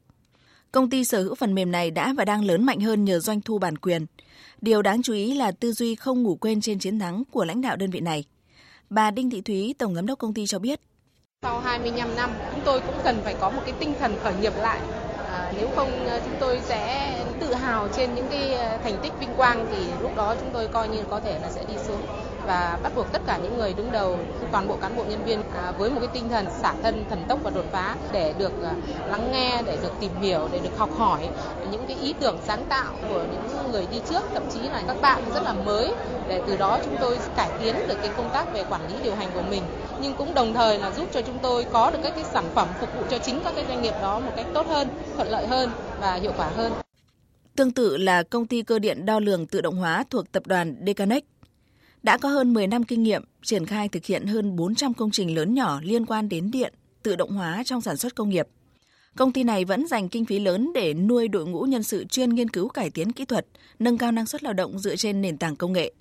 Công 0.71 0.89
ty 0.89 1.03
sở 1.03 1.23
hữu 1.23 1.35
phần 1.35 1.55
mềm 1.55 1.71
này 1.71 1.91
đã 1.91 2.13
và 2.13 2.25
đang 2.25 2.45
lớn 2.45 2.65
mạnh 2.65 2.79
hơn 2.79 3.05
nhờ 3.05 3.19
doanh 3.19 3.41
thu 3.41 3.59
bản 3.59 3.77
quyền. 3.77 4.05
Điều 4.61 4.81
đáng 4.81 5.01
chú 5.01 5.13
ý 5.13 5.33
là 5.33 5.51
tư 5.51 5.71
duy 5.71 5.95
không 5.95 6.23
ngủ 6.23 6.35
quên 6.35 6.61
trên 6.61 6.79
chiến 6.79 6.99
thắng 6.99 7.23
của 7.31 7.45
lãnh 7.45 7.61
đạo 7.61 7.75
đơn 7.75 7.89
vị 7.89 7.99
này. 7.99 8.23
Bà 8.89 9.11
Đinh 9.11 9.29
Thị 9.29 9.41
Thúy, 9.41 9.75
Tổng 9.77 9.95
Giám 9.95 10.05
đốc 10.05 10.19
công 10.19 10.33
ty 10.33 10.45
cho 10.45 10.59
biết. 10.59 10.79
Sau 11.41 11.59
25 11.59 12.15
năm, 12.15 12.31
chúng 12.51 12.61
tôi 12.65 12.79
cũng 12.79 12.95
cần 13.03 13.21
phải 13.23 13.35
có 13.41 13.49
một 13.49 13.61
cái 13.65 13.73
tinh 13.79 13.93
thần 13.99 14.15
khởi 14.23 14.33
nghiệp 14.41 14.53
lại. 14.57 14.79
À, 15.17 15.53
nếu 15.57 15.69
không 15.75 16.05
ờ, 16.05 16.21
chúng 16.25 16.35
tôi 16.39 16.59
sẽ 16.63 17.13
tự 17.39 17.53
hào 17.53 17.87
trên 17.97 18.15
những 18.15 18.27
cái 18.31 18.53
ờ, 18.53 18.77
thành 18.83 18.97
tích 19.03 19.13
vinh 19.19 19.33
quang 19.37 19.67
thì 19.71 19.77
lúc 20.01 20.15
đó 20.15 20.35
chúng 20.39 20.49
tôi 20.53 20.67
coi 20.67 20.89
như 20.89 21.03
có 21.09 21.19
thể 21.19 21.39
là 21.39 21.51
sẽ 21.51 21.63
đi 21.67 21.73
xuống 21.87 22.01
và 22.47 22.79
bắt 22.83 22.91
buộc 22.95 23.11
tất 23.11 23.21
cả 23.27 23.39
những 23.43 23.57
người 23.57 23.73
đứng 23.73 23.91
đầu, 23.91 24.17
toàn 24.51 24.67
bộ 24.67 24.77
cán 24.81 24.95
bộ 24.97 25.03
nhân 25.09 25.25
viên 25.25 25.41
à, 25.55 25.71
với 25.71 25.89
một 25.89 25.99
cái 25.99 26.09
tinh 26.13 26.29
thần 26.29 26.45
xả 26.61 26.73
thân, 26.83 27.05
thần 27.09 27.23
tốc 27.27 27.39
và 27.43 27.49
đột 27.49 27.65
phá 27.71 27.95
để 28.11 28.33
được 28.37 28.51
à, 28.63 28.71
lắng 29.09 29.29
nghe, 29.31 29.61
để 29.65 29.77
được 29.81 29.91
tìm 29.99 30.11
hiểu, 30.21 30.49
để 30.51 30.59
được 30.59 30.77
học 30.77 30.89
hỏi. 30.97 31.29
Những 31.71 31.87
cái 31.87 31.97
ý 32.01 32.13
tưởng 32.19 32.37
sáng 32.47 32.65
tạo 32.69 32.93
của 33.09 33.23
những 33.31 33.71
người 33.71 33.87
đi 33.91 33.97
trước, 34.09 34.21
thậm 34.33 34.43
chí 34.53 34.59
là 34.59 34.83
các 34.87 35.01
bạn 35.01 35.23
rất 35.33 35.43
là 35.43 35.53
mới 35.53 35.91
để 36.27 36.41
từ 36.47 36.57
đó 36.57 36.79
chúng 36.85 36.95
tôi 37.01 37.17
cải 37.35 37.49
tiến 37.61 37.75
được 37.87 37.97
cái 38.01 38.09
công 38.17 38.29
tác 38.33 38.53
về 38.53 38.63
quản 38.69 38.87
lý 38.87 38.95
điều 39.03 39.15
hành 39.15 39.29
của 39.33 39.43
mình. 39.49 39.63
Nhưng 40.01 40.15
cũng 40.17 40.33
đồng 40.33 40.53
thời 40.53 40.79
là 40.79 40.91
giúp 40.91 41.07
cho 41.13 41.21
chúng 41.21 41.39
tôi 41.39 41.65
có 41.71 41.91
được 41.91 41.99
các 42.03 42.13
cái 42.15 42.23
sản 42.23 42.45
phẩm 42.55 42.67
phục 42.79 42.89
vụ 42.95 43.01
cho 43.09 43.17
chính 43.17 43.39
các 43.43 43.53
cái 43.55 43.65
doanh 43.67 43.81
nghiệp 43.81 43.93
đó 44.01 44.19
một 44.19 44.31
cách 44.35 44.45
tốt 44.53 44.67
hơn, 44.67 44.87
thuận 45.15 45.27
lợi 45.27 45.47
hơn 45.47 45.69
và 46.01 46.13
hiệu 46.13 46.31
quả 46.37 46.49
hơn. 46.55 46.71
Tương 47.55 47.71
tự 47.71 47.97
là 47.97 48.23
công 48.23 48.45
ty 48.45 48.61
cơ 48.61 48.79
điện 48.79 49.05
đo 49.05 49.19
lường 49.19 49.47
tự 49.47 49.61
động 49.61 49.75
hóa 49.75 50.03
thuộc 50.09 50.31
tập 50.31 50.43
đoàn 50.45 50.75
Decanex 50.85 51.23
đã 52.07 52.17
có 52.17 52.29
hơn 52.29 52.53
10 52.53 52.67
năm 52.67 52.83
kinh 52.83 53.03
nghiệm 53.03 53.23
triển 53.43 53.65
khai 53.65 53.89
thực 53.89 54.05
hiện 54.05 54.25
hơn 54.25 54.55
400 54.55 54.93
công 54.93 55.11
trình 55.11 55.35
lớn 55.35 55.53
nhỏ 55.53 55.79
liên 55.83 56.05
quan 56.05 56.29
đến 56.29 56.51
điện, 56.51 56.73
tự 57.03 57.15
động 57.15 57.31
hóa 57.31 57.63
trong 57.65 57.81
sản 57.81 57.97
xuất 57.97 58.15
công 58.15 58.29
nghiệp. 58.29 58.47
Công 59.15 59.31
ty 59.31 59.43
này 59.43 59.65
vẫn 59.65 59.87
dành 59.87 60.09
kinh 60.09 60.25
phí 60.25 60.39
lớn 60.39 60.71
để 60.73 60.93
nuôi 60.93 61.27
đội 61.27 61.45
ngũ 61.45 61.61
nhân 61.61 61.83
sự 61.83 62.03
chuyên 62.03 62.29
nghiên 62.29 62.49
cứu 62.49 62.69
cải 62.69 62.89
tiến 62.89 63.11
kỹ 63.11 63.25
thuật, 63.25 63.45
nâng 63.79 63.97
cao 63.97 64.11
năng 64.11 64.25
suất 64.25 64.43
lao 64.43 64.53
động 64.53 64.79
dựa 64.79 64.95
trên 64.95 65.21
nền 65.21 65.37
tảng 65.37 65.55
công 65.55 65.73
nghệ. 65.73 65.93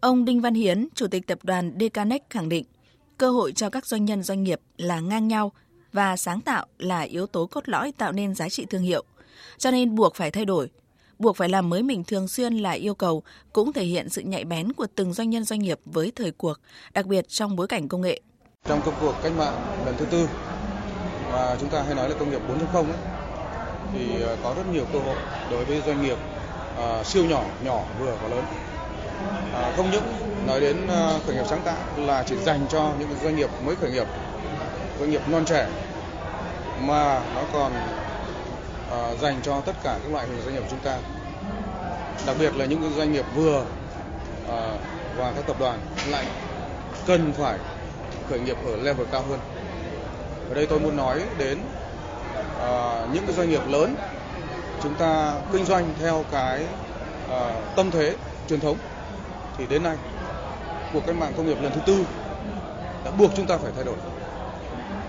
Ông 0.00 0.24
Đinh 0.24 0.40
Văn 0.40 0.54
Hiến, 0.54 0.88
Chủ 0.94 1.06
tịch 1.06 1.26
tập 1.26 1.38
đoàn 1.42 1.72
Decanex 1.80 2.20
khẳng 2.30 2.48
định, 2.48 2.64
cơ 3.18 3.30
hội 3.30 3.52
cho 3.52 3.70
các 3.70 3.86
doanh 3.86 4.04
nhân 4.04 4.22
doanh 4.22 4.42
nghiệp 4.42 4.60
là 4.76 5.00
ngang 5.00 5.28
nhau 5.28 5.52
và 5.92 6.16
sáng 6.16 6.40
tạo 6.40 6.66
là 6.78 7.00
yếu 7.00 7.26
tố 7.26 7.46
cốt 7.46 7.68
lõi 7.68 7.92
tạo 7.92 8.12
nên 8.12 8.34
giá 8.34 8.48
trị 8.48 8.66
thương 8.70 8.82
hiệu. 8.82 9.04
Cho 9.58 9.70
nên 9.70 9.94
buộc 9.94 10.14
phải 10.14 10.30
thay 10.30 10.44
đổi, 10.44 10.70
buộc 11.18 11.36
phải 11.36 11.48
làm 11.48 11.70
mới 11.70 11.82
mình 11.82 12.04
thường 12.04 12.28
xuyên 12.28 12.54
là 12.54 12.70
yêu 12.70 12.94
cầu, 12.94 13.22
cũng 13.52 13.72
thể 13.72 13.84
hiện 13.84 14.08
sự 14.08 14.22
nhạy 14.22 14.44
bén 14.44 14.72
của 14.72 14.86
từng 14.94 15.12
doanh 15.12 15.30
nhân 15.30 15.44
doanh 15.44 15.60
nghiệp 15.60 15.80
với 15.84 16.12
thời 16.16 16.30
cuộc, 16.30 16.60
đặc 16.94 17.06
biệt 17.06 17.28
trong 17.28 17.56
bối 17.56 17.66
cảnh 17.66 17.88
công 17.88 18.00
nghệ. 18.00 18.20
Trong 18.64 18.80
công 18.84 18.94
cuộc 19.00 19.14
cách 19.22 19.32
mạng 19.38 19.82
lần 19.86 19.94
thứ 19.98 20.06
tư, 20.06 20.28
và 21.32 21.56
chúng 21.60 21.68
ta 21.68 21.82
hay 21.82 21.94
nói 21.94 22.08
là 22.08 22.14
công 22.18 22.30
nghiệp 22.30 22.40
4.0 22.72 22.84
ấy, 22.84 22.98
thì 23.92 24.22
ờ, 24.22 24.36
có 24.42 24.54
rất 24.56 24.62
nhiều 24.72 24.84
cơ 24.92 24.98
hội 24.98 25.16
đối 25.50 25.64
với 25.64 25.82
doanh 25.86 26.02
nghiệp 26.02 26.18
uh, 26.78 27.06
siêu 27.06 27.24
nhỏ, 27.24 27.44
nhỏ, 27.64 27.84
vừa 28.00 28.16
và 28.22 28.28
lớn. 28.28 28.44
À, 29.52 29.72
không 29.76 29.90
những 29.90 30.02
nói 30.46 30.60
đến 30.60 30.84
uh, 30.84 31.26
khởi 31.26 31.36
nghiệp 31.36 31.44
sáng 31.46 31.62
tạo 31.64 31.76
là 31.96 32.24
chỉ 32.26 32.36
dành 32.36 32.66
cho 32.68 32.92
những 32.98 33.08
doanh 33.22 33.36
nghiệp 33.36 33.50
mới 33.64 33.76
khởi 33.76 33.90
nghiệp, 33.90 34.06
doanh 34.98 35.10
nghiệp 35.10 35.28
non 35.28 35.44
trẻ, 35.44 35.68
mà 36.80 37.22
nó 37.34 37.42
còn 37.52 37.72
uh, 38.88 39.20
dành 39.20 39.40
cho 39.42 39.60
tất 39.60 39.72
cả 39.82 39.98
các 40.02 40.12
loại 40.12 40.26
hình 40.26 40.40
doanh 40.44 40.54
nghiệp 40.54 40.60
của 40.60 40.70
chúng 40.70 40.80
ta. 40.80 40.98
Đặc 42.26 42.36
biệt 42.38 42.56
là 42.56 42.64
những 42.64 42.92
doanh 42.96 43.12
nghiệp 43.12 43.24
vừa 43.34 43.60
uh, 43.60 44.80
và 45.16 45.32
các 45.36 45.46
tập 45.46 45.56
đoàn 45.60 45.78
lại 46.08 46.24
cần 47.06 47.32
phải 47.32 47.58
khởi 48.30 48.40
nghiệp 48.40 48.56
ở 48.66 48.76
level 48.76 49.06
cao 49.12 49.22
hơn. 49.28 49.38
Ở 50.48 50.54
đây 50.54 50.66
tôi 50.66 50.80
muốn 50.80 50.96
nói 50.96 51.22
đến 51.38 51.58
uh, 52.56 53.14
những 53.14 53.26
cái 53.26 53.34
doanh 53.34 53.50
nghiệp 53.50 53.62
lớn 53.68 53.94
chúng 54.82 54.94
ta 54.94 55.34
kinh 55.52 55.64
doanh 55.64 55.94
theo 56.00 56.24
cái 56.30 56.66
uh, 57.26 57.76
tâm 57.76 57.90
thế 57.90 58.14
truyền 58.48 58.60
thống. 58.60 58.76
Thì 59.58 59.66
đến 59.66 59.82
nay 59.82 59.96
cuộc 60.92 61.00
cách 61.06 61.16
mạng 61.16 61.32
công 61.36 61.46
nghiệp 61.46 61.58
lần 61.62 61.72
thứ 61.72 61.80
tư 61.86 62.04
đã 63.04 63.10
buộc 63.10 63.30
chúng 63.36 63.46
ta 63.46 63.56
phải 63.56 63.72
thay 63.74 63.84
đổi. 63.84 63.96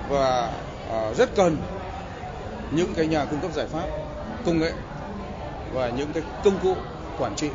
Và 0.09 0.51
uh, 0.89 1.17
rất 1.17 1.35
cần 1.35 1.57
những 2.71 2.93
cái 2.95 3.07
nhà 3.07 3.25
cung 3.25 3.39
cấp 3.41 3.51
giải 3.55 3.67
pháp 3.67 3.87
công 4.45 4.59
nghệ 4.59 4.73
và 5.73 5.89
những 5.89 6.09
cái 6.13 6.23
công 6.43 6.59
cụ 6.63 6.75
quản 7.19 7.35
trị. 7.35 7.49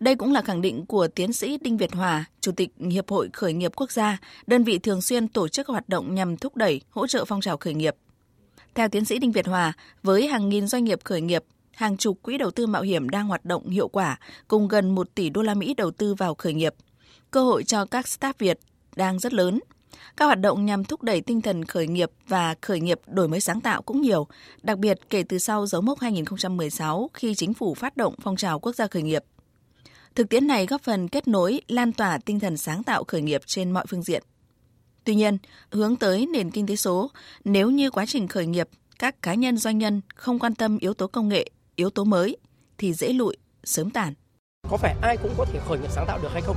Đây 0.00 0.14
cũng 0.14 0.32
là 0.32 0.42
khẳng 0.42 0.62
định 0.62 0.86
của 0.86 1.08
tiến 1.08 1.32
sĩ 1.32 1.58
Đinh 1.58 1.76
Việt 1.76 1.92
Hòa, 1.94 2.24
Chủ 2.40 2.52
tịch 2.52 2.70
Hiệp 2.90 3.10
hội 3.10 3.30
Khởi 3.32 3.52
nghiệp 3.52 3.72
Quốc 3.76 3.90
gia, 3.90 4.18
đơn 4.46 4.64
vị 4.64 4.78
thường 4.78 5.02
xuyên 5.02 5.28
tổ 5.28 5.48
chức 5.48 5.68
hoạt 5.68 5.88
động 5.88 6.14
nhằm 6.14 6.36
thúc 6.36 6.56
đẩy, 6.56 6.80
hỗ 6.90 7.06
trợ 7.06 7.24
phong 7.24 7.40
trào 7.40 7.56
khởi 7.56 7.74
nghiệp. 7.74 7.96
Theo 8.74 8.88
tiến 8.88 9.04
sĩ 9.04 9.18
Đinh 9.18 9.32
Việt 9.32 9.46
Hòa, 9.46 9.72
với 10.02 10.26
hàng 10.26 10.48
nghìn 10.48 10.66
doanh 10.66 10.84
nghiệp 10.84 10.98
khởi 11.04 11.20
nghiệp, 11.20 11.44
hàng 11.74 11.96
chục 11.96 12.18
quỹ 12.22 12.38
đầu 12.38 12.50
tư 12.50 12.66
mạo 12.66 12.82
hiểm 12.82 13.08
đang 13.08 13.28
hoạt 13.28 13.44
động 13.44 13.68
hiệu 13.68 13.88
quả 13.88 14.18
cùng 14.48 14.68
gần 14.68 14.94
1 14.94 15.14
tỷ 15.14 15.30
đô 15.30 15.42
la 15.42 15.54
Mỹ 15.54 15.74
đầu 15.74 15.90
tư 15.90 16.14
vào 16.14 16.34
khởi 16.34 16.54
nghiệp. 16.54 16.74
Cơ 17.30 17.44
hội 17.44 17.64
cho 17.64 17.84
các 17.84 18.08
startup 18.08 18.38
Việt 18.38 18.58
đang 18.96 19.18
rất 19.18 19.32
lớn– 19.34 19.60
các 20.16 20.24
hoạt 20.24 20.40
động 20.40 20.66
nhằm 20.66 20.84
thúc 20.84 21.02
đẩy 21.02 21.20
tinh 21.20 21.40
thần 21.40 21.64
khởi 21.64 21.86
nghiệp 21.86 22.10
và 22.28 22.54
khởi 22.60 22.80
nghiệp 22.80 23.00
đổi 23.06 23.28
mới 23.28 23.40
sáng 23.40 23.60
tạo 23.60 23.82
cũng 23.82 24.00
nhiều, 24.00 24.26
đặc 24.62 24.78
biệt 24.78 24.98
kể 25.10 25.22
từ 25.22 25.38
sau 25.38 25.66
dấu 25.66 25.80
mốc 25.80 26.00
2016 26.00 27.10
khi 27.14 27.34
chính 27.34 27.54
phủ 27.54 27.74
phát 27.74 27.96
động 27.96 28.14
phong 28.22 28.36
trào 28.36 28.58
quốc 28.58 28.74
gia 28.74 28.86
khởi 28.86 29.02
nghiệp. 29.02 29.24
Thực 30.14 30.28
tiễn 30.28 30.46
này 30.46 30.66
góp 30.66 30.82
phần 30.82 31.08
kết 31.08 31.28
nối, 31.28 31.60
lan 31.68 31.92
tỏa 31.92 32.18
tinh 32.18 32.40
thần 32.40 32.56
sáng 32.56 32.82
tạo 32.82 33.04
khởi 33.04 33.22
nghiệp 33.22 33.40
trên 33.46 33.70
mọi 33.70 33.84
phương 33.88 34.02
diện. 34.02 34.22
Tuy 35.04 35.14
nhiên, 35.14 35.38
hướng 35.70 35.96
tới 35.96 36.26
nền 36.26 36.50
kinh 36.50 36.66
tế 36.66 36.76
số, 36.76 37.10
nếu 37.44 37.70
như 37.70 37.90
quá 37.90 38.06
trình 38.06 38.28
khởi 38.28 38.46
nghiệp, 38.46 38.68
các 38.98 39.22
cá 39.22 39.34
nhân 39.34 39.56
doanh 39.56 39.78
nhân 39.78 40.00
không 40.14 40.38
quan 40.38 40.54
tâm 40.54 40.78
yếu 40.78 40.94
tố 40.94 41.06
công 41.06 41.28
nghệ, 41.28 41.50
yếu 41.76 41.90
tố 41.90 42.04
mới 42.04 42.36
thì 42.78 42.92
dễ 42.92 43.12
lụi, 43.12 43.36
sớm 43.64 43.90
tàn. 43.90 44.14
Có 44.70 44.76
phải 44.76 44.96
ai 45.02 45.16
cũng 45.16 45.34
có 45.38 45.44
thể 45.44 45.60
khởi 45.68 45.78
nghiệp 45.78 45.90
sáng 45.90 46.04
tạo 46.06 46.18
được 46.22 46.28
hay 46.32 46.42
không? 46.42 46.56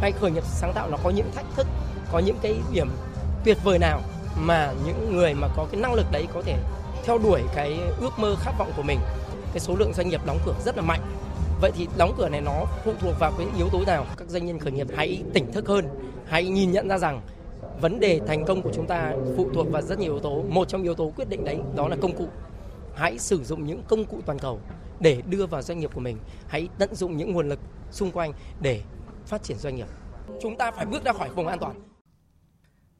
Hay 0.00 0.12
khởi 0.12 0.30
nghiệp 0.30 0.44
sáng 0.46 0.72
tạo 0.74 0.90
nó 0.90 0.96
có 1.04 1.10
những 1.10 1.30
thách 1.34 1.46
thức 1.56 1.66
có 2.14 2.20
những 2.20 2.36
cái 2.42 2.56
điểm 2.72 2.88
tuyệt 3.44 3.58
vời 3.64 3.78
nào 3.78 4.00
mà 4.36 4.72
những 4.86 5.16
người 5.16 5.34
mà 5.34 5.48
có 5.56 5.66
cái 5.72 5.80
năng 5.80 5.94
lực 5.94 6.06
đấy 6.12 6.26
có 6.34 6.42
thể 6.42 6.58
theo 7.04 7.18
đuổi 7.18 7.40
cái 7.54 7.78
ước 8.00 8.18
mơ 8.18 8.36
khát 8.38 8.52
vọng 8.58 8.72
của 8.76 8.82
mình? 8.82 8.98
Cái 9.52 9.60
số 9.60 9.76
lượng 9.76 9.92
doanh 9.94 10.08
nghiệp 10.08 10.20
đóng 10.26 10.38
cửa 10.46 10.54
rất 10.64 10.76
là 10.76 10.82
mạnh. 10.82 11.00
Vậy 11.60 11.70
thì 11.74 11.88
đóng 11.96 12.14
cửa 12.18 12.28
này 12.28 12.40
nó 12.40 12.64
phụ 12.84 12.92
thuộc 13.00 13.14
vào 13.20 13.32
cái 13.38 13.46
yếu 13.56 13.68
tố 13.72 13.82
nào? 13.86 14.06
Các 14.16 14.28
doanh 14.28 14.46
nhân 14.46 14.58
khởi 14.58 14.72
nghiệp 14.72 14.86
hãy 14.96 15.22
tỉnh 15.32 15.52
thức 15.52 15.68
hơn, 15.68 15.88
hãy 16.26 16.44
nhìn 16.44 16.72
nhận 16.72 16.88
ra 16.88 16.98
rằng 16.98 17.20
vấn 17.80 18.00
đề 18.00 18.20
thành 18.26 18.44
công 18.44 18.62
của 18.62 18.70
chúng 18.74 18.86
ta 18.86 19.12
phụ 19.36 19.48
thuộc 19.54 19.70
vào 19.70 19.82
rất 19.82 19.98
nhiều 19.98 20.12
yếu 20.12 20.20
tố. 20.20 20.42
Một 20.48 20.68
trong 20.68 20.82
yếu 20.82 20.94
tố 20.94 21.12
quyết 21.16 21.28
định 21.28 21.44
đấy 21.44 21.58
đó 21.76 21.88
là 21.88 21.96
công 22.00 22.16
cụ. 22.16 22.26
Hãy 22.94 23.18
sử 23.18 23.44
dụng 23.44 23.66
những 23.66 23.82
công 23.88 24.04
cụ 24.04 24.20
toàn 24.26 24.38
cầu 24.38 24.60
để 25.00 25.22
đưa 25.26 25.46
vào 25.46 25.62
doanh 25.62 25.80
nghiệp 25.80 25.90
của 25.94 26.00
mình. 26.00 26.16
Hãy 26.48 26.68
tận 26.78 26.94
dụng 26.94 27.16
những 27.16 27.32
nguồn 27.32 27.48
lực 27.48 27.58
xung 27.90 28.10
quanh 28.10 28.32
để 28.60 28.80
phát 29.26 29.42
triển 29.42 29.58
doanh 29.58 29.76
nghiệp. 29.76 29.86
Chúng 30.42 30.56
ta 30.56 30.70
phải 30.70 30.86
bước 30.86 31.04
ra 31.04 31.12
khỏi 31.12 31.28
vùng 31.28 31.46
an 31.46 31.58
toàn. 31.58 31.74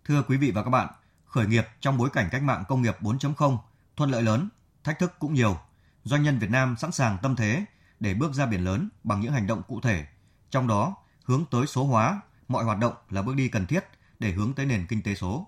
Thưa 0.05 0.23
quý 0.23 0.37
vị 0.37 0.51
và 0.51 0.63
các 0.63 0.71
bạn, 0.71 0.89
khởi 1.25 1.47
nghiệp 1.47 1.67
trong 1.81 1.99
bối 1.99 2.11
cảnh 2.11 2.29
cách 2.31 2.43
mạng 2.43 2.65
công 2.69 2.83
nghiệp 2.83 2.97
4.0, 3.01 3.59
thuận 3.97 4.11
lợi 4.11 4.23
lớn, 4.23 4.49
thách 4.85 4.99
thức 4.99 5.13
cũng 5.19 5.35
nhiều. 5.35 5.59
Doanh 6.05 6.23
nhân 6.23 6.39
Việt 6.39 6.51
Nam 6.51 6.77
sẵn 6.79 6.93
sàng 6.93 7.19
tâm 7.23 7.37
thế 7.37 7.65
để 8.01 8.15
bước 8.15 8.33
ra 8.33 8.47
biển 8.47 8.65
lớn 8.65 8.89
bằng 9.05 9.21
những 9.21 9.33
hành 9.33 9.47
động 9.47 9.63
cụ 9.69 9.81
thể. 9.81 10.07
Trong 10.51 10.69
đó, 10.69 10.97
hướng 11.25 11.45
tới 11.51 11.67
số 11.67 11.85
hóa, 11.85 12.21
mọi 12.49 12.65
hoạt 12.65 12.79
động 12.79 12.95
là 13.11 13.23
bước 13.23 13.37
đi 13.37 13.49
cần 13.49 13.67
thiết 13.67 13.85
để 14.19 14.33
hướng 14.33 14.53
tới 14.53 14.67
nền 14.67 14.87
kinh 14.87 15.03
tế 15.03 15.15
số. 15.15 15.47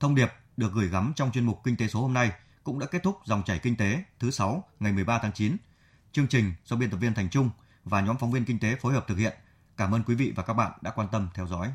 Thông 0.00 0.14
điệp 0.14 0.32
được 0.56 0.72
gửi 0.72 0.88
gắm 0.88 1.12
trong 1.16 1.32
chuyên 1.32 1.46
mục 1.46 1.60
Kinh 1.64 1.76
tế 1.76 1.88
số 1.88 2.02
hôm 2.02 2.14
nay 2.14 2.32
cũng 2.64 2.78
đã 2.78 2.86
kết 2.86 3.02
thúc 3.02 3.20
dòng 3.24 3.42
chảy 3.42 3.58
kinh 3.58 3.76
tế 3.76 4.04
thứ 4.18 4.30
6 4.30 4.64
ngày 4.80 4.92
13 4.92 5.18
tháng 5.18 5.32
9. 5.32 5.56
Chương 6.12 6.26
trình 6.26 6.52
do 6.64 6.76
biên 6.76 6.90
tập 6.90 6.96
viên 6.96 7.14
Thành 7.14 7.30
Trung 7.30 7.50
và 7.84 8.00
nhóm 8.00 8.16
phóng 8.20 8.32
viên 8.32 8.44
kinh 8.44 8.58
tế 8.58 8.76
phối 8.76 8.92
hợp 8.92 9.04
thực 9.08 9.18
hiện. 9.18 9.34
Cảm 9.76 9.94
ơn 9.94 10.02
quý 10.02 10.14
vị 10.14 10.32
và 10.36 10.42
các 10.42 10.54
bạn 10.54 10.72
đã 10.80 10.90
quan 10.90 11.08
tâm 11.12 11.28
theo 11.34 11.46
dõi. 11.46 11.74